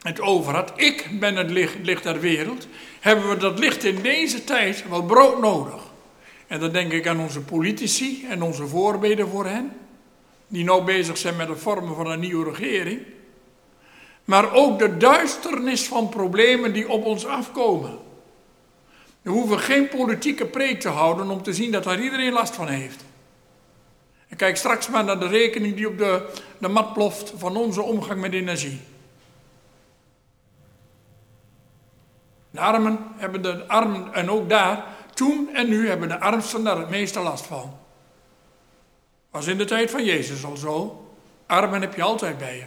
[0.02, 0.72] het over had.
[0.76, 2.68] Ik ben het licht, licht der wereld.
[3.00, 5.82] Hebben we dat licht in deze tijd wel brood nodig?
[6.48, 9.72] En dan denk ik aan onze politici en onze voorbeden voor hen,
[10.50, 13.02] die nou bezig zijn met het vormen van een nieuwe regering.
[14.26, 17.98] Maar ook de duisternis van problemen die op ons afkomen.
[19.22, 22.68] We hoeven geen politieke preek te houden om te zien dat daar iedereen last van
[22.68, 23.06] heeft.
[24.28, 27.82] En kijk straks maar naar de rekening die op de, de mat ploft van onze
[27.82, 28.80] omgang met energie.
[32.52, 36.78] De armen hebben de armen, en ook daar, toen en nu hebben de armsten daar
[36.78, 37.79] het meeste last van.
[39.32, 41.06] Was in de tijd van Jezus al zo.
[41.46, 42.66] Armen heb je altijd bij je.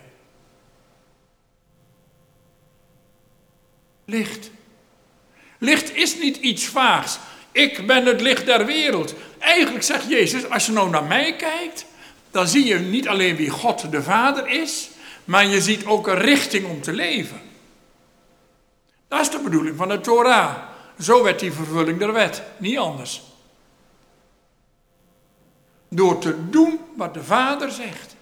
[4.04, 4.50] Licht.
[5.58, 7.18] Licht is niet iets vaags.
[7.52, 9.14] Ik ben het licht der wereld.
[9.38, 11.86] Eigenlijk zegt Jezus, als je nou naar mij kijkt,
[12.30, 14.90] dan zie je niet alleen wie God de Vader is,
[15.24, 17.40] maar je ziet ook een richting om te leven.
[19.08, 20.56] Dat is de bedoeling van de Torah.
[21.00, 23.22] Zo werd die vervulling der wet, niet anders.
[25.94, 28.16] Door te doen wat de Vader zegt.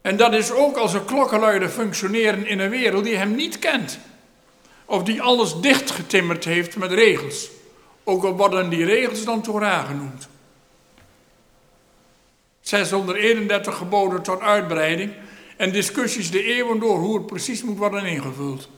[0.00, 3.98] En dat is ook als een klokkenluider functioneren in een wereld die hem niet kent.
[4.84, 7.50] Of die alles dichtgetimmerd heeft met regels.
[8.04, 10.28] Ook al worden die regels dan Torah genoemd.
[12.60, 15.12] 631 geboden tot uitbreiding
[15.56, 18.68] en discussies de eeuwen door hoe het precies moet worden ingevuld.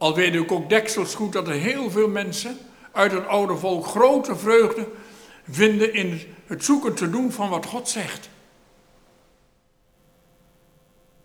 [0.00, 2.58] Al weet ik ook deksels goed dat er heel veel mensen
[2.92, 4.88] uit het oude volk grote vreugde
[5.50, 8.28] vinden in het zoeken te doen van wat God zegt.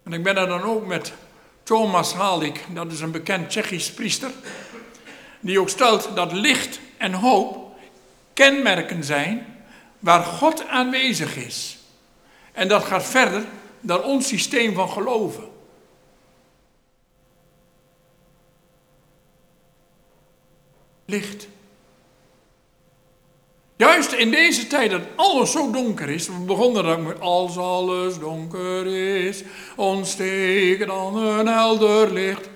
[0.04, 1.14] En ik ben er dan ook met
[1.64, 4.32] Thomas Halik, dat is een bekend Tsjechisch priester,
[5.40, 7.76] die ook stelt dat licht en hoop
[8.34, 9.64] kenmerken zijn
[10.00, 11.78] waar God aanwezig is.
[12.52, 13.46] En dat gaat verder
[13.80, 15.55] dan ons systeem van geloven.
[21.06, 21.48] Licht.
[23.78, 28.20] Juist in deze tijd dat alles zo donker is, we begonnen dan met als alles
[28.20, 28.88] donker
[29.26, 29.44] is,
[29.76, 32.50] ontsteekt dan een helder licht.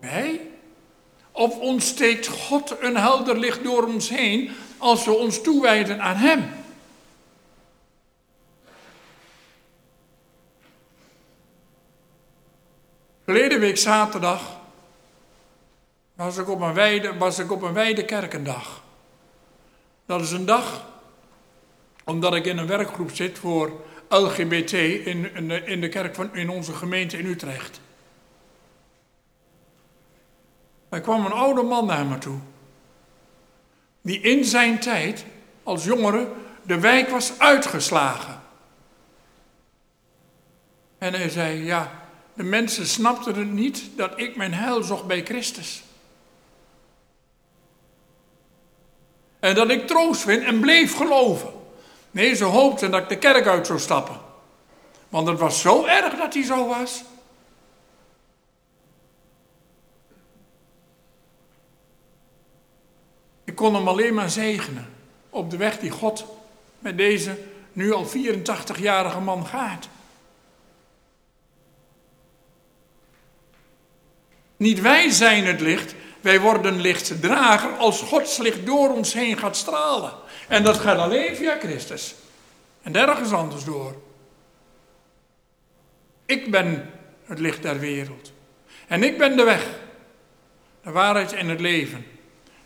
[0.00, 0.40] Wij?
[1.32, 6.50] Of ontsteekt God een helder licht door ons heen als we ons toewijden aan Hem?
[13.24, 14.61] Verleden week zaterdag
[16.14, 18.82] was ik op een weide, was ik op een weide kerkendag.
[20.06, 20.86] Dat is een dag,
[22.04, 26.34] omdat ik in een werkgroep zit voor LGBT in, in, de, in de kerk van
[26.34, 27.80] in onze gemeente in Utrecht.
[30.88, 32.38] Er kwam een oude man naar me toe.
[34.00, 35.24] Die in zijn tijd
[35.62, 36.28] als jongere
[36.62, 38.40] de wijk was uitgeslagen.
[40.98, 42.02] En hij zei, ja,
[42.34, 45.82] de mensen snapten het niet dat ik mijn heil zocht bij Christus.
[49.42, 51.52] En dat ik troost vind en bleef geloven.
[52.10, 54.20] Nee, ze hoopten dat ik de kerk uit zou stappen.
[55.08, 57.02] Want het was zo erg dat hij zo was.
[63.44, 64.88] Ik kon hem alleen maar zegenen
[65.30, 66.24] op de weg die God
[66.78, 67.38] met deze
[67.72, 69.88] nu al 84-jarige man gaat.
[74.56, 79.56] Niet wij zijn het licht, wij worden lichtdrager als Gods licht door ons heen gaat
[79.56, 80.12] stralen.
[80.48, 82.14] En dat gaat alleen via Christus.
[82.82, 83.94] En nergens anders door.
[86.26, 86.90] Ik ben
[87.24, 88.32] het licht der wereld.
[88.86, 89.66] En ik ben de weg,
[90.82, 92.06] de waarheid en het leven.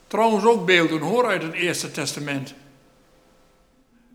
[0.07, 2.55] Trouwens ook beelden hoor uit het Eerste Testament.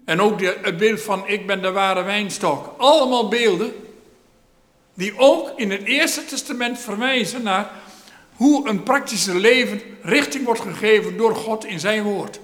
[0.06, 2.74] En ook de, het beeld van ik ben de ware wijnstok.
[2.78, 3.74] Allemaal beelden
[4.94, 7.72] die ook in het Eerste Testament verwijzen naar
[8.42, 12.39] hoe een praktische leven richting wordt gegeven door God in zijn woord.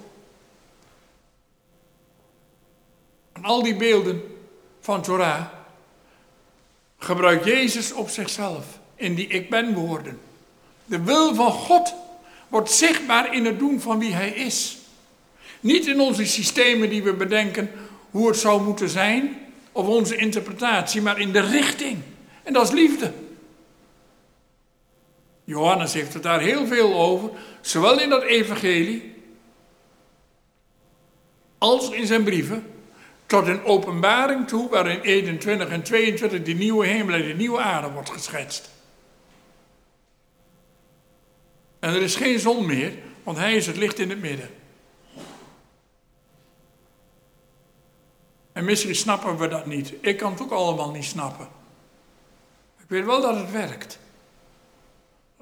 [3.34, 4.22] En al die beelden
[4.80, 5.45] van Torah
[6.98, 10.20] gebruikt Jezus op zichzelf in die ik ben woorden.
[10.86, 11.93] De wil van God
[12.48, 14.78] wordt zichtbaar in het doen van wie hij is.
[15.60, 17.72] Niet in onze systemen die we bedenken
[18.12, 19.38] hoe het zou moeten zijn,
[19.72, 21.98] of onze interpretatie, maar in de richting.
[22.43, 23.14] En dat is liefde.
[25.48, 27.30] Johannes heeft het daar heel veel over,
[27.62, 29.16] zowel in dat evangelie
[31.58, 32.74] als in zijn brieven,
[33.26, 37.91] tot een openbaring toe, waarin 21 en 22 die nieuwe hemel en de nieuwe aarde
[37.91, 38.70] wordt geschetst.
[41.80, 42.93] En er is geen zon meer,
[43.24, 44.50] want hij is het licht in het midden.
[48.52, 49.93] En misschien snappen we dat niet.
[50.02, 51.48] Ik kan het ook allemaal niet snappen.
[52.78, 54.00] Ik weet wel dat het werkt.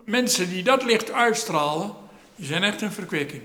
[0.06, 1.93] Mensen die dat licht uitstralen,
[2.36, 3.41] die zijn echt een verkwikking.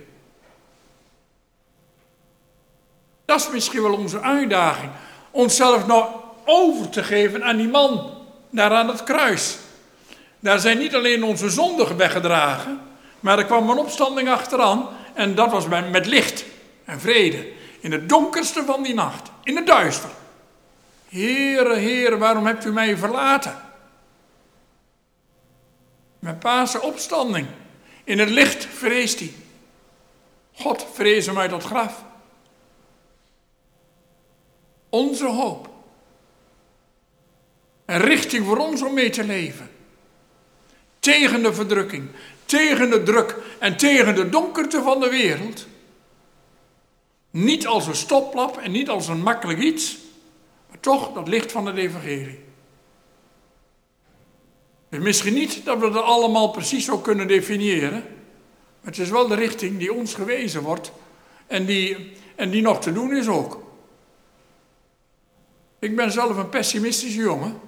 [3.24, 4.90] Dat is misschien wel onze uitdaging.
[5.30, 6.04] Onszelf nou
[6.44, 8.10] over te geven aan die man
[8.50, 9.58] daar aan het kruis.
[10.40, 12.80] Daar zijn niet alleen onze zonden weggedragen,
[13.20, 16.44] maar er kwam een opstanding achteraan en dat was met licht
[16.84, 17.48] en vrede.
[17.80, 20.10] In het donkerste van die nacht, in het duister.
[21.08, 23.69] Heere, Heere, waarom hebt u mij verlaten?
[26.20, 27.46] Met Pasen opstanding.
[28.04, 29.32] In het licht vreest hij.
[30.52, 32.04] God vrees hem uit dat graf.
[34.88, 35.68] Onze hoop.
[37.84, 39.70] Een richting voor ons om mee te leven.
[40.98, 42.08] Tegen de verdrukking,
[42.44, 45.66] tegen de druk en tegen de donkerte van de wereld.
[47.30, 49.98] Niet als een stoplap en niet als een makkelijk iets,
[50.68, 52.49] maar toch dat licht van het evangelie.
[54.90, 59.28] Is misschien niet dat we dat allemaal precies zo kunnen definiëren, maar het is wel
[59.28, 60.92] de richting die ons gewezen wordt
[61.46, 63.62] en die, en die nog te doen is ook.
[65.78, 67.60] Ik ben zelf een pessimistische jongen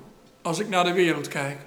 [0.42, 1.58] als ik naar de wereld kijk.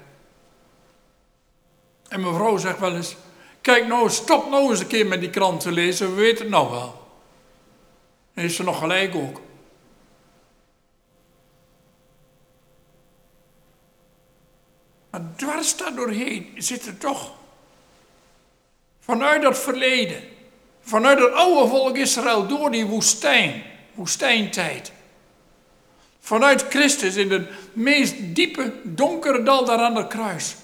[2.07, 3.15] En mijn vrouw zegt wel eens:
[3.61, 6.53] Kijk nou, stop nou eens een keer met die krant te lezen, we weten het
[6.53, 7.07] nou wel.
[8.33, 9.41] En is ze nog gelijk ook.
[15.15, 17.31] Maar dwars daar doorheen zit er toch
[18.99, 20.23] vanuit dat verleden,
[20.81, 23.63] vanuit het oude volk Israël door die woestijn,
[23.93, 24.91] woestijntijd.
[26.19, 30.55] Vanuit Christus in het meest diepe, donkere dal daar aan het kruis.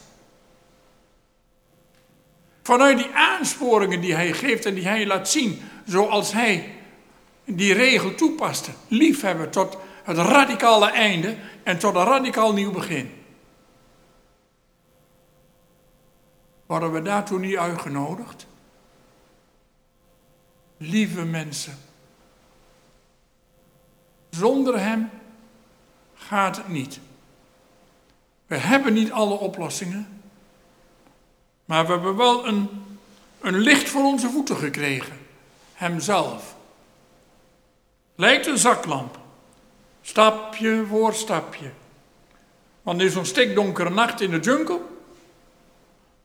[2.64, 6.76] Vanuit die aansporingen die hij geeft en die hij laat zien, zoals hij
[7.46, 8.72] die regel toepaste.
[8.88, 13.21] Liefhebben tot het radicale einde en tot een radicaal nieuw begin.
[16.72, 18.48] Worden we daartoe niet uitgenodigd?
[20.78, 21.78] Lieve mensen,
[24.30, 25.10] zonder Hem
[26.16, 27.00] gaat het niet.
[28.48, 30.22] We hebben niet alle oplossingen,
[31.66, 32.70] maar we hebben wel een,
[33.40, 35.18] een licht voor onze voeten gekregen.
[35.74, 36.56] Hemzelf.
[38.16, 39.20] Lijkt een zaklamp.
[40.02, 41.72] Stapje voor stapje.
[42.82, 44.91] Want is zo'n stikdonkere nacht in de jungle.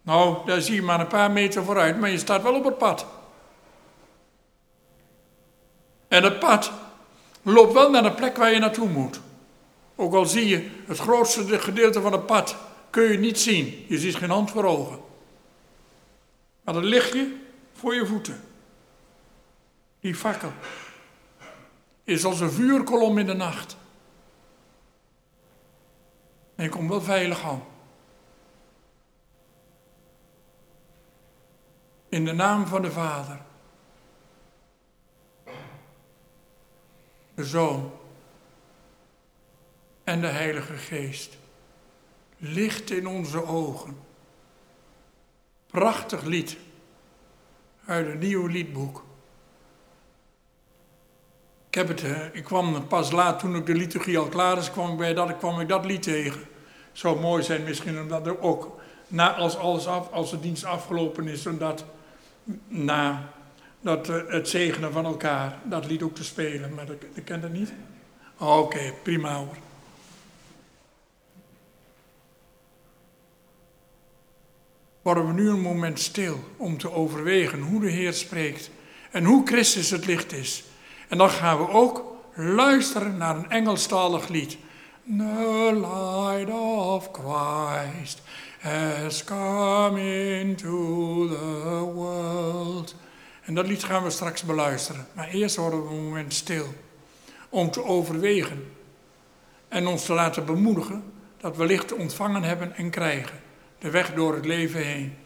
[0.07, 2.78] Nou, daar zie je maar een paar meter vooruit, maar je staat wel op het
[2.78, 3.07] pad.
[6.09, 6.72] En het pad
[7.42, 9.20] loopt wel naar de plek waar je naartoe moet.
[9.96, 12.57] Ook al zie je het grootste gedeelte van het pad,
[12.90, 13.84] kun je niet zien.
[13.88, 14.98] Je ziet geen hand voor ogen.
[16.62, 17.36] Maar dan lig je
[17.72, 18.40] voor je voeten.
[20.00, 20.52] Die fakkel
[22.04, 23.76] is als een vuurkolom in de nacht.
[26.54, 27.62] En je komt wel veilig aan.
[32.16, 33.38] In de naam van de Vader,
[37.34, 37.92] de Zoon
[40.04, 41.36] en de Heilige Geest.
[42.36, 43.98] Licht in onze ogen.
[45.66, 46.56] Prachtig lied
[47.86, 49.04] uit een nieuw liedboek.
[51.68, 54.70] Ik, heb het, eh, ik kwam pas laat, toen ik de liturgie al klaar is,
[54.70, 56.42] kwam ik bij dat, kwam ik dat lied tegen.
[56.92, 61.28] Zou mooi zijn misschien omdat er ook, na, als, alles af, als de dienst afgelopen
[61.28, 61.84] is, en dat
[62.68, 63.32] na
[63.80, 66.74] dat, uh, het zegenen van elkaar, dat lied ook te spelen.
[66.74, 67.72] Maar dat, dat ken dat niet?
[68.38, 69.57] Oké, prima hoor.
[75.07, 78.70] worden we nu een moment stil om te overwegen hoe de Heer spreekt
[79.11, 80.64] en hoe Christus het licht is.
[81.09, 84.57] En dan gaan we ook luisteren naar een Engelstalig lied.
[85.18, 88.22] The light of Christ
[88.66, 90.00] has come
[90.40, 92.94] into the world.
[93.42, 95.06] En dat lied gaan we straks beluisteren.
[95.12, 96.66] Maar eerst worden we een moment stil
[97.48, 98.72] om te overwegen
[99.68, 101.04] en ons te laten bemoedigen
[101.36, 103.40] dat we licht ontvangen hebben en krijgen
[103.78, 105.16] de weg door het leven heen.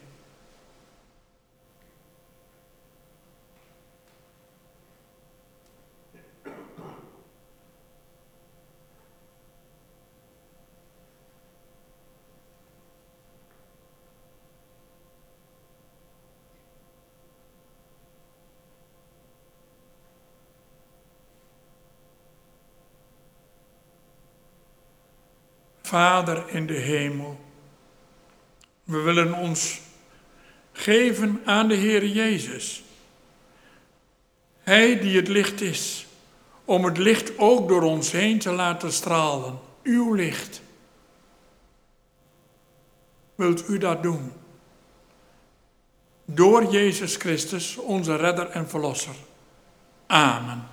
[25.91, 27.39] Vader in de hemel
[28.83, 29.79] we willen ons
[30.71, 32.83] geven aan de Heer Jezus.
[34.59, 36.07] Hij die het licht is,
[36.65, 39.59] om het licht ook door ons heen te laten stralen.
[39.83, 40.61] Uw licht.
[43.35, 44.31] Wilt u dat doen?
[46.25, 49.15] Door Jezus Christus, onze redder en verlosser.
[50.07, 50.67] Amen.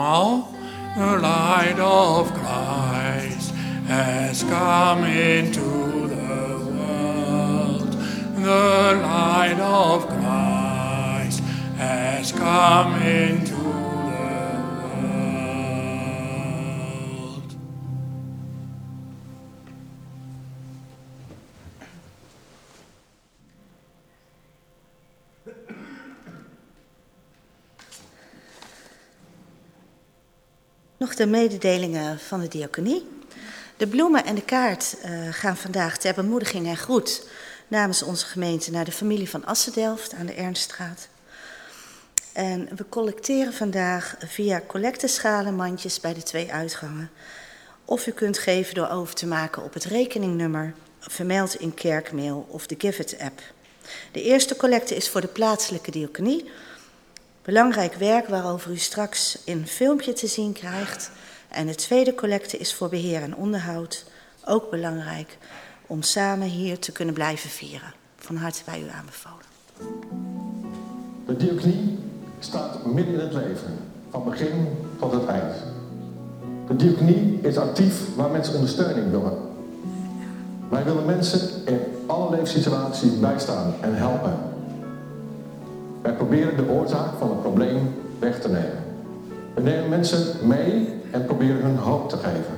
[0.00, 3.50] The light of Christ
[3.86, 7.92] has come into the world.
[8.36, 11.40] The light of Christ
[11.76, 13.59] has come into
[31.20, 33.08] de mededelingen van de diaconie.
[33.76, 37.28] De bloemen en de kaart uh, gaan vandaag ter bemoediging en groet
[37.68, 41.08] namens onze gemeente naar de familie van Assendelft aan de Ernststraat.
[42.32, 47.10] En we collecteren vandaag via collecteschalenmandjes bij de twee uitgangen.
[47.84, 52.66] Of u kunt geven door over te maken op het rekeningnummer, vermeld in kerkmail of
[52.66, 53.40] de Give It app.
[54.12, 56.50] De eerste collecte is voor de plaatselijke diaconie.
[57.50, 61.10] Belangrijk werk waarover u straks in een filmpje te zien krijgt.
[61.48, 64.04] En de tweede collecte is voor beheer en onderhoud.
[64.44, 65.38] Ook belangrijk
[65.86, 67.92] om samen hier te kunnen blijven vieren.
[68.16, 69.44] Van harte bij u aanbevolen.
[71.26, 71.98] De diaconie
[72.38, 73.78] staat midden in het leven,
[74.10, 75.54] van begin tot het eind.
[76.68, 79.38] De diaconie is actief waar mensen ondersteuning willen.
[80.68, 84.49] Wij willen mensen in alle leefsituaties bijstaan en helpen.
[86.02, 88.84] Wij proberen de oorzaak van het probleem weg te nemen.
[89.54, 92.54] We nemen mensen mee en proberen hun hoop te geven.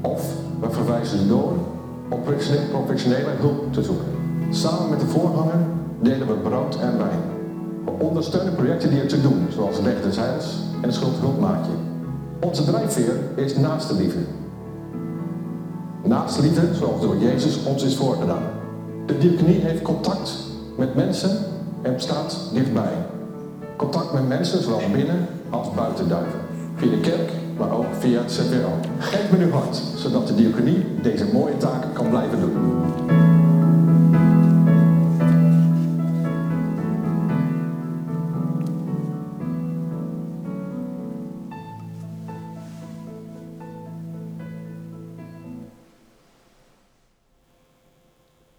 [0.00, 1.52] Of we verwijzen ze door
[2.08, 2.22] om
[2.70, 4.06] professionele hulp te zoeken.
[4.50, 5.58] Samen met de voorganger
[6.00, 7.20] delen we brood en wijn.
[7.84, 11.72] We ondersteunen projecten die er te doen, zoals Weg des Heils en Schuldhulpmaatje.
[12.40, 14.20] Onze drijfveer is naaste liefde.
[16.04, 18.42] Naast liefde zoals door Jezus ons is voorgedaan.
[19.06, 20.36] De diaconie heeft contact
[20.76, 21.38] met mensen
[21.84, 22.92] en staat dichtbij.
[23.76, 26.40] Contact met mensen, zowel binnen als buiten duiven.
[26.76, 28.88] Via de kerk, maar ook via het CPO.
[28.98, 32.52] Geef me uw hart, zodat de diaconie deze mooie taken kan blijven doen.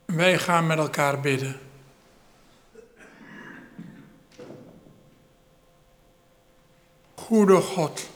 [0.05, 1.64] Wij gaan met elkaar bidden.
[7.36, 8.09] Goede God,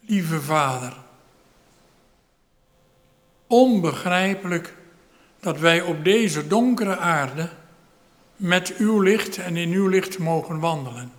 [0.00, 0.96] lieve Vader,
[3.46, 4.74] onbegrijpelijk
[5.40, 7.50] dat wij op deze donkere aarde
[8.36, 11.12] met uw licht en in uw licht mogen wandelen.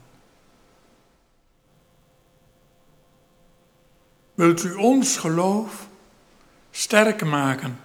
[4.34, 5.88] Wilt u ons geloof
[6.72, 7.80] sterk maken?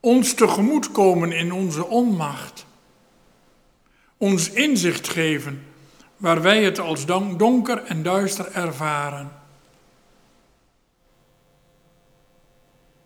[0.00, 2.66] ons tegemoetkomen in onze onmacht,
[4.16, 5.73] ons inzicht geven
[6.16, 9.32] waar wij het als donker en duister ervaren.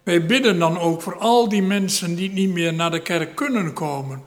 [0.03, 3.73] Wij bidden dan ook voor al die mensen die niet meer naar de kerk kunnen
[3.73, 4.25] komen,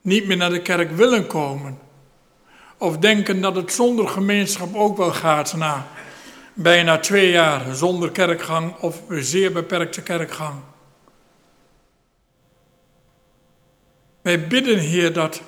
[0.00, 1.78] niet meer naar de kerk willen komen,
[2.78, 5.86] of denken dat het zonder gemeenschap ook wel gaat na
[6.54, 10.60] bijna twee jaar zonder kerkgang of zeer beperkte kerkgang.
[14.22, 15.42] Wij bidden, Heer, dat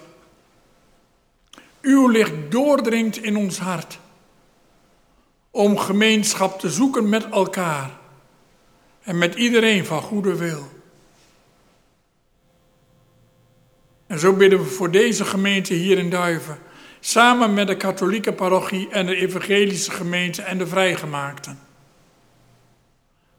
[1.84, 3.98] uw licht doordringt in ons hart.
[5.50, 7.90] Om gemeenschap te zoeken met elkaar
[9.02, 10.68] en met iedereen van goede wil.
[14.06, 16.58] En zo bidden we voor deze gemeente hier in Duiven,
[17.00, 21.58] samen met de katholieke parochie en de evangelische gemeente en de vrijgemaakten.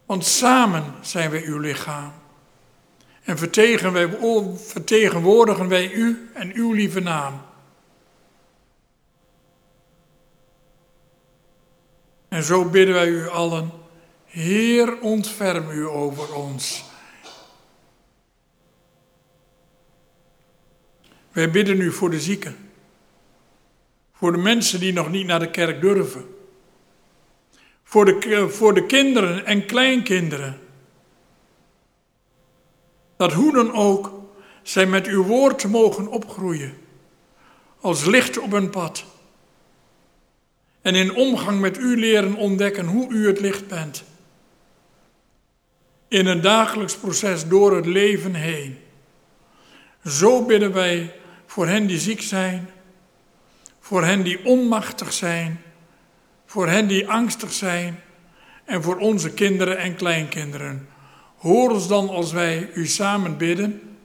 [0.06, 2.14] Want samen zijn wij uw lichaam.
[3.24, 3.38] En
[4.58, 7.42] vertegenwoordigen wij u en uw lieve naam.
[12.36, 13.72] En zo bidden wij u allen,
[14.26, 16.84] Heer, ontferm u over ons.
[21.32, 22.70] Wij bidden u voor de zieken,
[24.14, 26.36] voor de mensen die nog niet naar de kerk durven,
[27.84, 30.60] voor de, voor de kinderen en kleinkinderen
[33.18, 34.12] dat hoe dan ook
[34.62, 36.78] zij met uw woord mogen opgroeien,
[37.82, 39.15] als licht op een pad.
[40.86, 44.04] En in omgang met u leren ontdekken hoe u het licht bent.
[46.08, 48.78] In een dagelijks proces door het leven heen.
[50.04, 51.14] Zo bidden wij
[51.46, 52.70] voor hen die ziek zijn,
[53.80, 55.62] voor hen die onmachtig zijn,
[56.46, 58.00] voor hen die angstig zijn
[58.66, 60.88] en voor onze kinderen en kleinkinderen
[61.46, 63.98] Hoor ons dan als wij u samen bidden.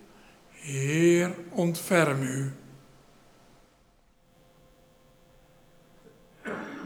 [0.50, 2.52] Heer, ontferm u.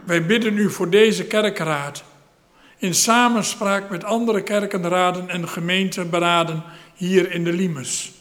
[0.04, 2.04] Wij bidden u voor deze kerkenraad,
[2.76, 6.62] in samenspraak met andere kerkenraden en gemeenteberaden
[6.94, 8.12] hier in de Limes.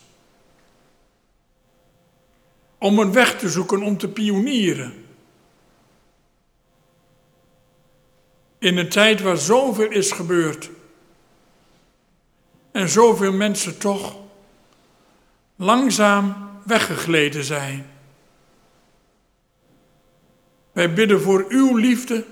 [2.77, 5.05] Om een weg te zoeken om te pionieren.
[8.59, 10.69] In een tijd waar zoveel is gebeurd
[12.71, 14.15] en zoveel mensen toch
[15.55, 17.92] langzaam weggegleden zijn.
[20.73, 22.25] Wij bidden voor uw liefde,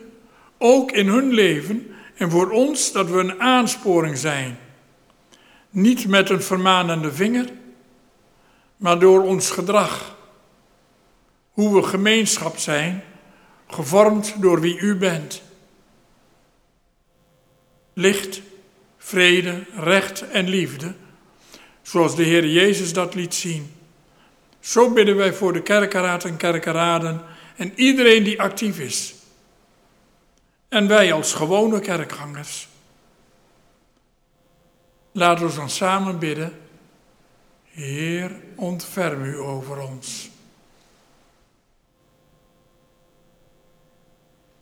[0.58, 4.58] ook in hun leven En voor ons dat we een aansporing zijn.
[5.70, 7.50] Niet met een vermanende vinger,
[8.78, 10.18] maar door ons gedrag.
[11.52, 13.04] Hoe we gemeenschap zijn,
[13.68, 15.42] gevormd door wie u bent.
[17.94, 18.42] Licht,
[18.98, 20.94] vrede, recht en liefde,
[21.82, 23.72] zoals de Heer Jezus dat liet zien.
[24.60, 27.22] Zo bidden wij voor de kerkenraad en kerkenraden
[27.62, 29.14] en iedereen die actief is.
[30.70, 32.68] En wij als gewone kerkgangers.
[35.12, 36.60] Laten we dan samen bidden.
[37.64, 40.30] Heer, ontferm u over ons.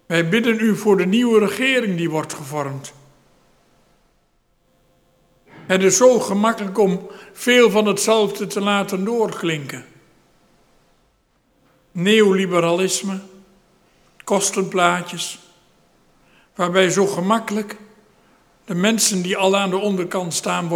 [0.06, 2.94] Wij bidden u voor de nieuwe regering die wordt gevormd.
[5.46, 9.86] Het is zo gemakkelijk om veel van hetzelfde te laten doorklinken.
[12.00, 13.20] Neoliberalisme,
[14.24, 15.40] kostenplaatjes,
[16.56, 17.78] waarbij zo gemakkelijk
[18.66, 20.68] de mensen die al aan de onderkant staan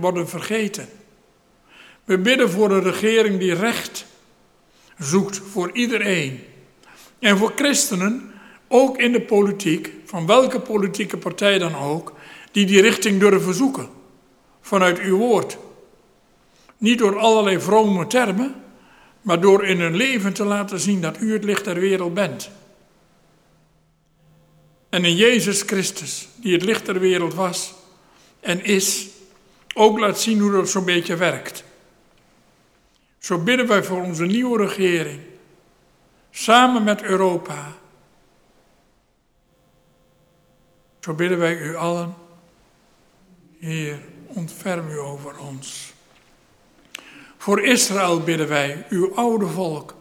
[0.00, 0.88] worden vergeten.
[2.04, 4.06] We bidden voor een regering die recht
[4.98, 6.40] zoekt voor iedereen.
[7.18, 8.32] En voor christenen,
[8.68, 12.12] ook in de politiek, van welke politieke partij dan ook,
[12.52, 13.88] die die richting durven zoeken.
[14.60, 15.58] Vanuit uw woord.
[16.78, 18.54] Niet door allerlei vrome termen,
[19.22, 22.50] maar door in hun leven te laten zien dat u het licht der wereld bent.
[24.88, 27.74] En in Jezus Christus, die het licht der wereld was
[28.40, 29.08] en is,
[29.74, 31.64] ook laat zien hoe dat zo'n beetje werkt.
[33.18, 35.20] Zo bidden wij voor onze nieuwe regering,
[36.30, 37.72] samen met Europa.
[41.00, 42.14] Zo bidden wij u allen,
[43.58, 45.92] Heer, ontferm u over ons.
[47.40, 49.94] Voor Israël bidden wij, uw oude volk.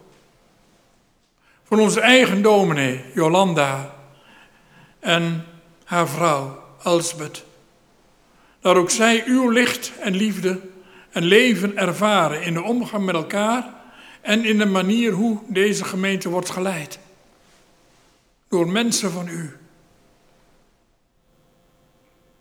[1.63, 3.95] Voor onze eigen dominee, Jolanda,
[4.99, 5.45] en
[5.83, 7.43] haar vrouw, Elsbeth.
[8.59, 10.59] Dat ook zij uw licht en liefde
[11.09, 13.73] en leven ervaren in de omgang met elkaar
[14.21, 16.99] en in de manier hoe deze gemeente wordt geleid.
[18.49, 19.57] Door mensen van u.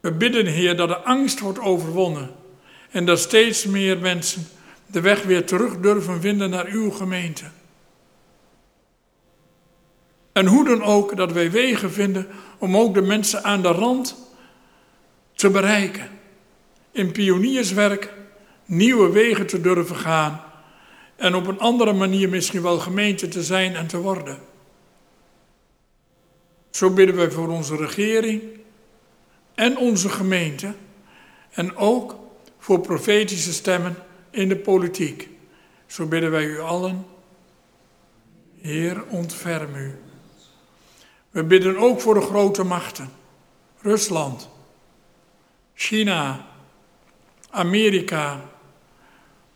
[0.01, 2.35] We bidden, Heer, dat de angst wordt overwonnen
[2.91, 4.49] en dat steeds meer mensen
[4.91, 7.45] de weg weer terug durven vinden naar uw gemeente.
[10.33, 12.27] En hoe dan ook dat wij wegen vinden
[12.59, 14.17] om ook de mensen aan de rand
[15.35, 16.09] te bereiken.
[16.91, 18.13] In pionierswerk
[18.65, 20.43] nieuwe wegen te durven gaan
[21.17, 24.39] en op een andere manier misschien wel gemeente te zijn en te worden.
[26.71, 28.43] Zo bidden wij voor onze regering
[29.55, 30.75] en onze gemeente
[31.51, 32.17] en ook
[32.59, 33.97] voor profetische stemmen
[34.39, 35.29] in de politiek.
[35.87, 37.07] Zo bidden wij u allen,
[38.61, 39.99] Heer, ontferm u.
[41.31, 43.11] We bidden ook voor de grote machten.
[43.81, 44.49] Rusland,
[45.75, 46.47] China,
[47.51, 48.41] Amerika,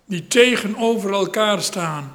[0.04, 2.12] die tegenover elkaar staan.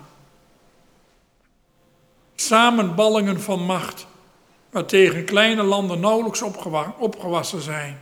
[2.35, 4.07] Samenballingen van macht,
[4.69, 6.41] waartegen kleine landen nauwelijks
[6.97, 7.99] opgewassen zijn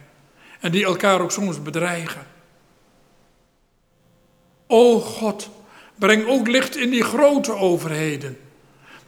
[0.59, 2.34] en die elkaar ook soms bedreigen.
[4.67, 5.49] O God,
[5.95, 8.37] breng ook licht in die grote overheden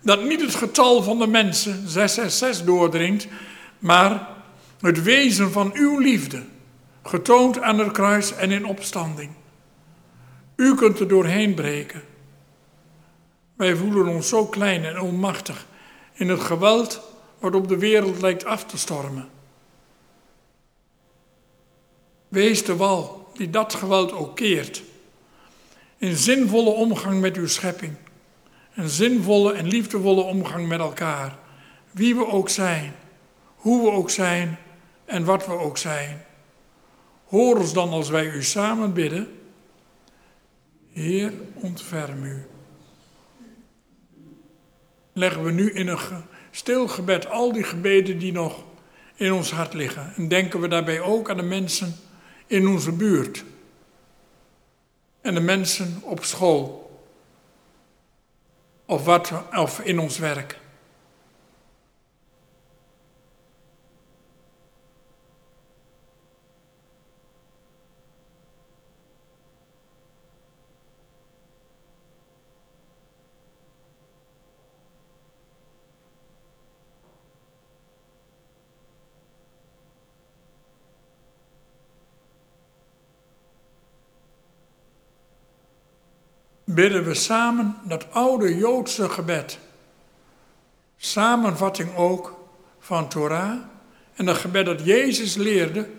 [0.07, 3.27] dat niet het getal van de mensen 666 doordringt,
[3.79, 4.27] maar
[4.79, 6.43] het wezen van uw liefde,
[7.03, 9.31] getoond aan het kruis en in opstanding.
[10.55, 12.01] U kunt er doorheen breken.
[13.55, 15.65] Wij voelen ons zo klein en onmachtig
[16.13, 17.01] in het geweld
[17.39, 19.29] waarop de wereld lijkt af te stormen.
[22.27, 24.83] Wees de wal die dat geweld ook keert.
[25.97, 27.93] In zinvolle omgang met uw schepping.
[28.75, 31.37] Een zinvolle en liefdevolle omgang met elkaar.
[31.91, 32.93] Wie we ook zijn,
[33.55, 34.57] hoe we ook zijn
[35.05, 36.25] en wat we ook zijn.
[37.25, 39.27] Hoor ons dan als wij u samen bidden.
[40.93, 42.45] Heer, ontferm u.
[45.13, 45.99] Leggen we nu in een
[46.51, 48.63] stil gebed al die gebeden die nog
[49.15, 50.13] in ons hart liggen.
[50.15, 51.95] En denken we daarbij ook aan de mensen
[52.47, 53.43] in onze buurt.
[55.27, 56.91] En de mensen op school
[58.85, 60.59] of, wat, of in ons werk.
[86.77, 89.59] Bidden we samen dat oude Joodse gebed.
[90.97, 92.47] Samenvatting ook
[92.79, 93.57] van Torah
[94.13, 95.89] En dat gebed dat Jezus leerde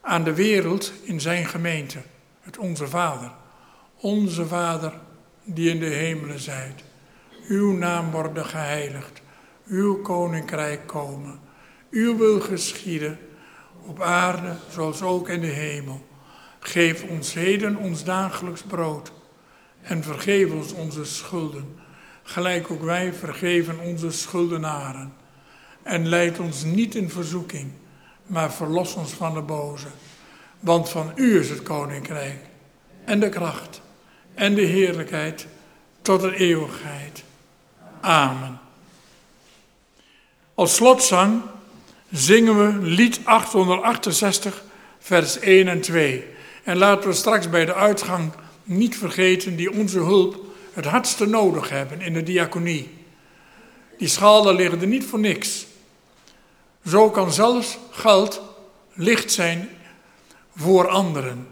[0.00, 1.98] aan de wereld in zijn gemeente.
[2.40, 3.30] Het Onze Vader.
[4.00, 4.92] Onze Vader
[5.44, 6.82] die in de hemelen zijt.
[7.48, 9.22] Uw naam worden geheiligd.
[9.66, 11.40] Uw koninkrijk komen.
[11.90, 13.18] Uw wil geschieden
[13.86, 16.06] op aarde zoals ook in de hemel.
[16.58, 19.16] Geef ons heden ons dagelijks brood
[19.88, 21.78] en vergeef ons onze schulden,
[22.22, 25.12] gelijk ook wij vergeven onze schuldenaren.
[25.82, 27.70] En leid ons niet in verzoeking,
[28.26, 29.86] maar verlos ons van de boze.
[30.60, 32.38] Want van u is het koninkrijk
[33.04, 33.80] en de kracht
[34.34, 35.46] en de heerlijkheid
[36.02, 37.24] tot de eeuwigheid.
[38.00, 38.60] Amen.
[40.54, 41.42] Als slotzang
[42.10, 44.62] zingen we lied 868,
[44.98, 46.24] vers 1 en 2.
[46.64, 48.32] En laten we straks bij de uitgang
[48.68, 52.90] niet vergeten die onze hulp het hardste nodig hebben in de diaconie.
[53.98, 55.66] Die schalen liggen er niet voor niks.
[56.86, 58.42] Zo kan zelfs geld
[58.92, 59.68] licht zijn
[60.56, 61.46] voor anderen.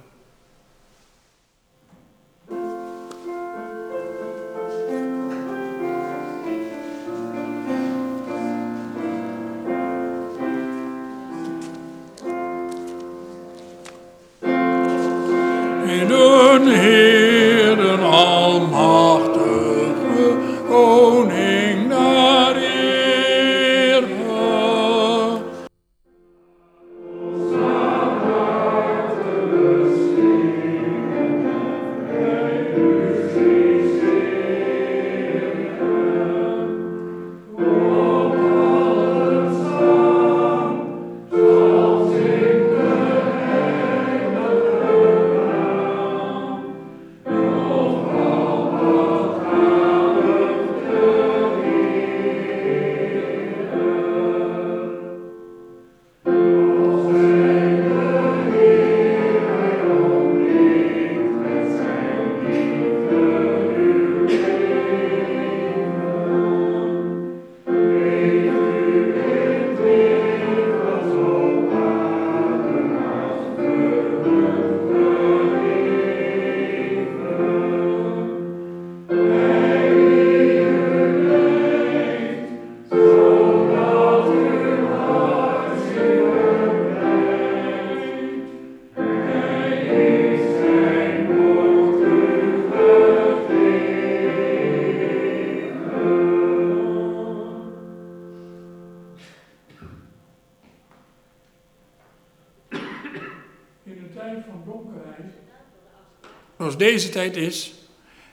[106.86, 107.74] Deze tijd is,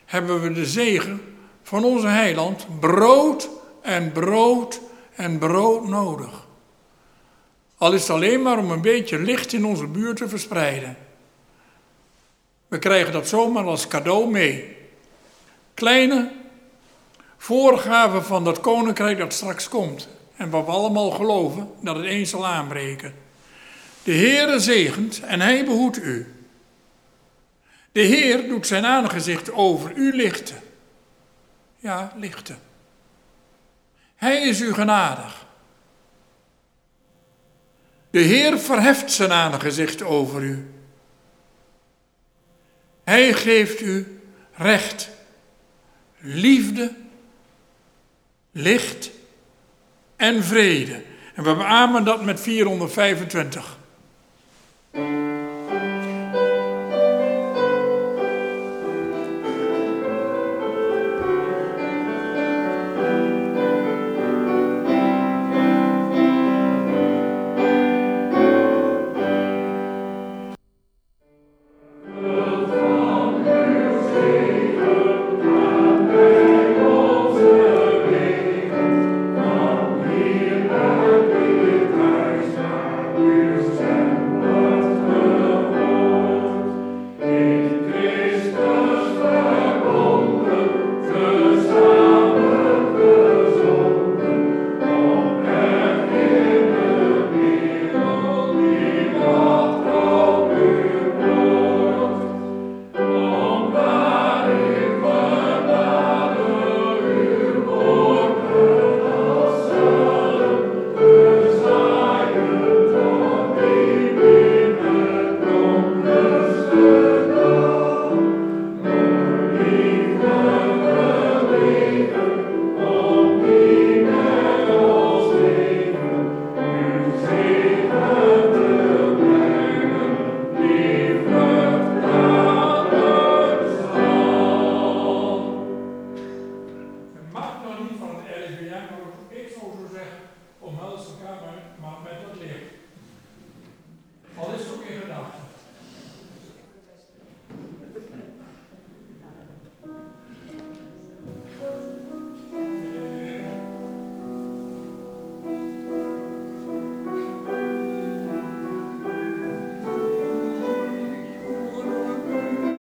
[0.04, 1.20] hebben we de zegen
[1.62, 3.48] van onze heiland brood
[3.82, 4.80] en brood
[5.14, 6.46] en brood nodig.
[7.78, 10.96] Al is het alleen maar om een beetje licht in onze buurt te verspreiden.
[12.68, 14.76] We krijgen dat zomaar als cadeau mee.
[15.74, 16.32] Kleine
[17.36, 20.08] voorgaven van dat koninkrijk dat straks komt.
[20.36, 23.14] En wat we allemaal geloven dat het eens zal aanbreken.
[24.02, 26.33] De Heere zegent en hij behoedt u.
[27.94, 30.56] De Heer doet zijn aangezicht over u lichten.
[31.76, 32.58] Ja, lichten.
[34.16, 35.46] Hij is u genadig.
[38.10, 40.70] De Heer verheft zijn aangezicht over u.
[43.04, 44.20] Hij geeft u
[44.52, 45.10] recht,
[46.18, 46.94] liefde,
[48.50, 49.10] licht
[50.16, 51.02] en vrede.
[51.34, 53.78] En we beamen dat met 425.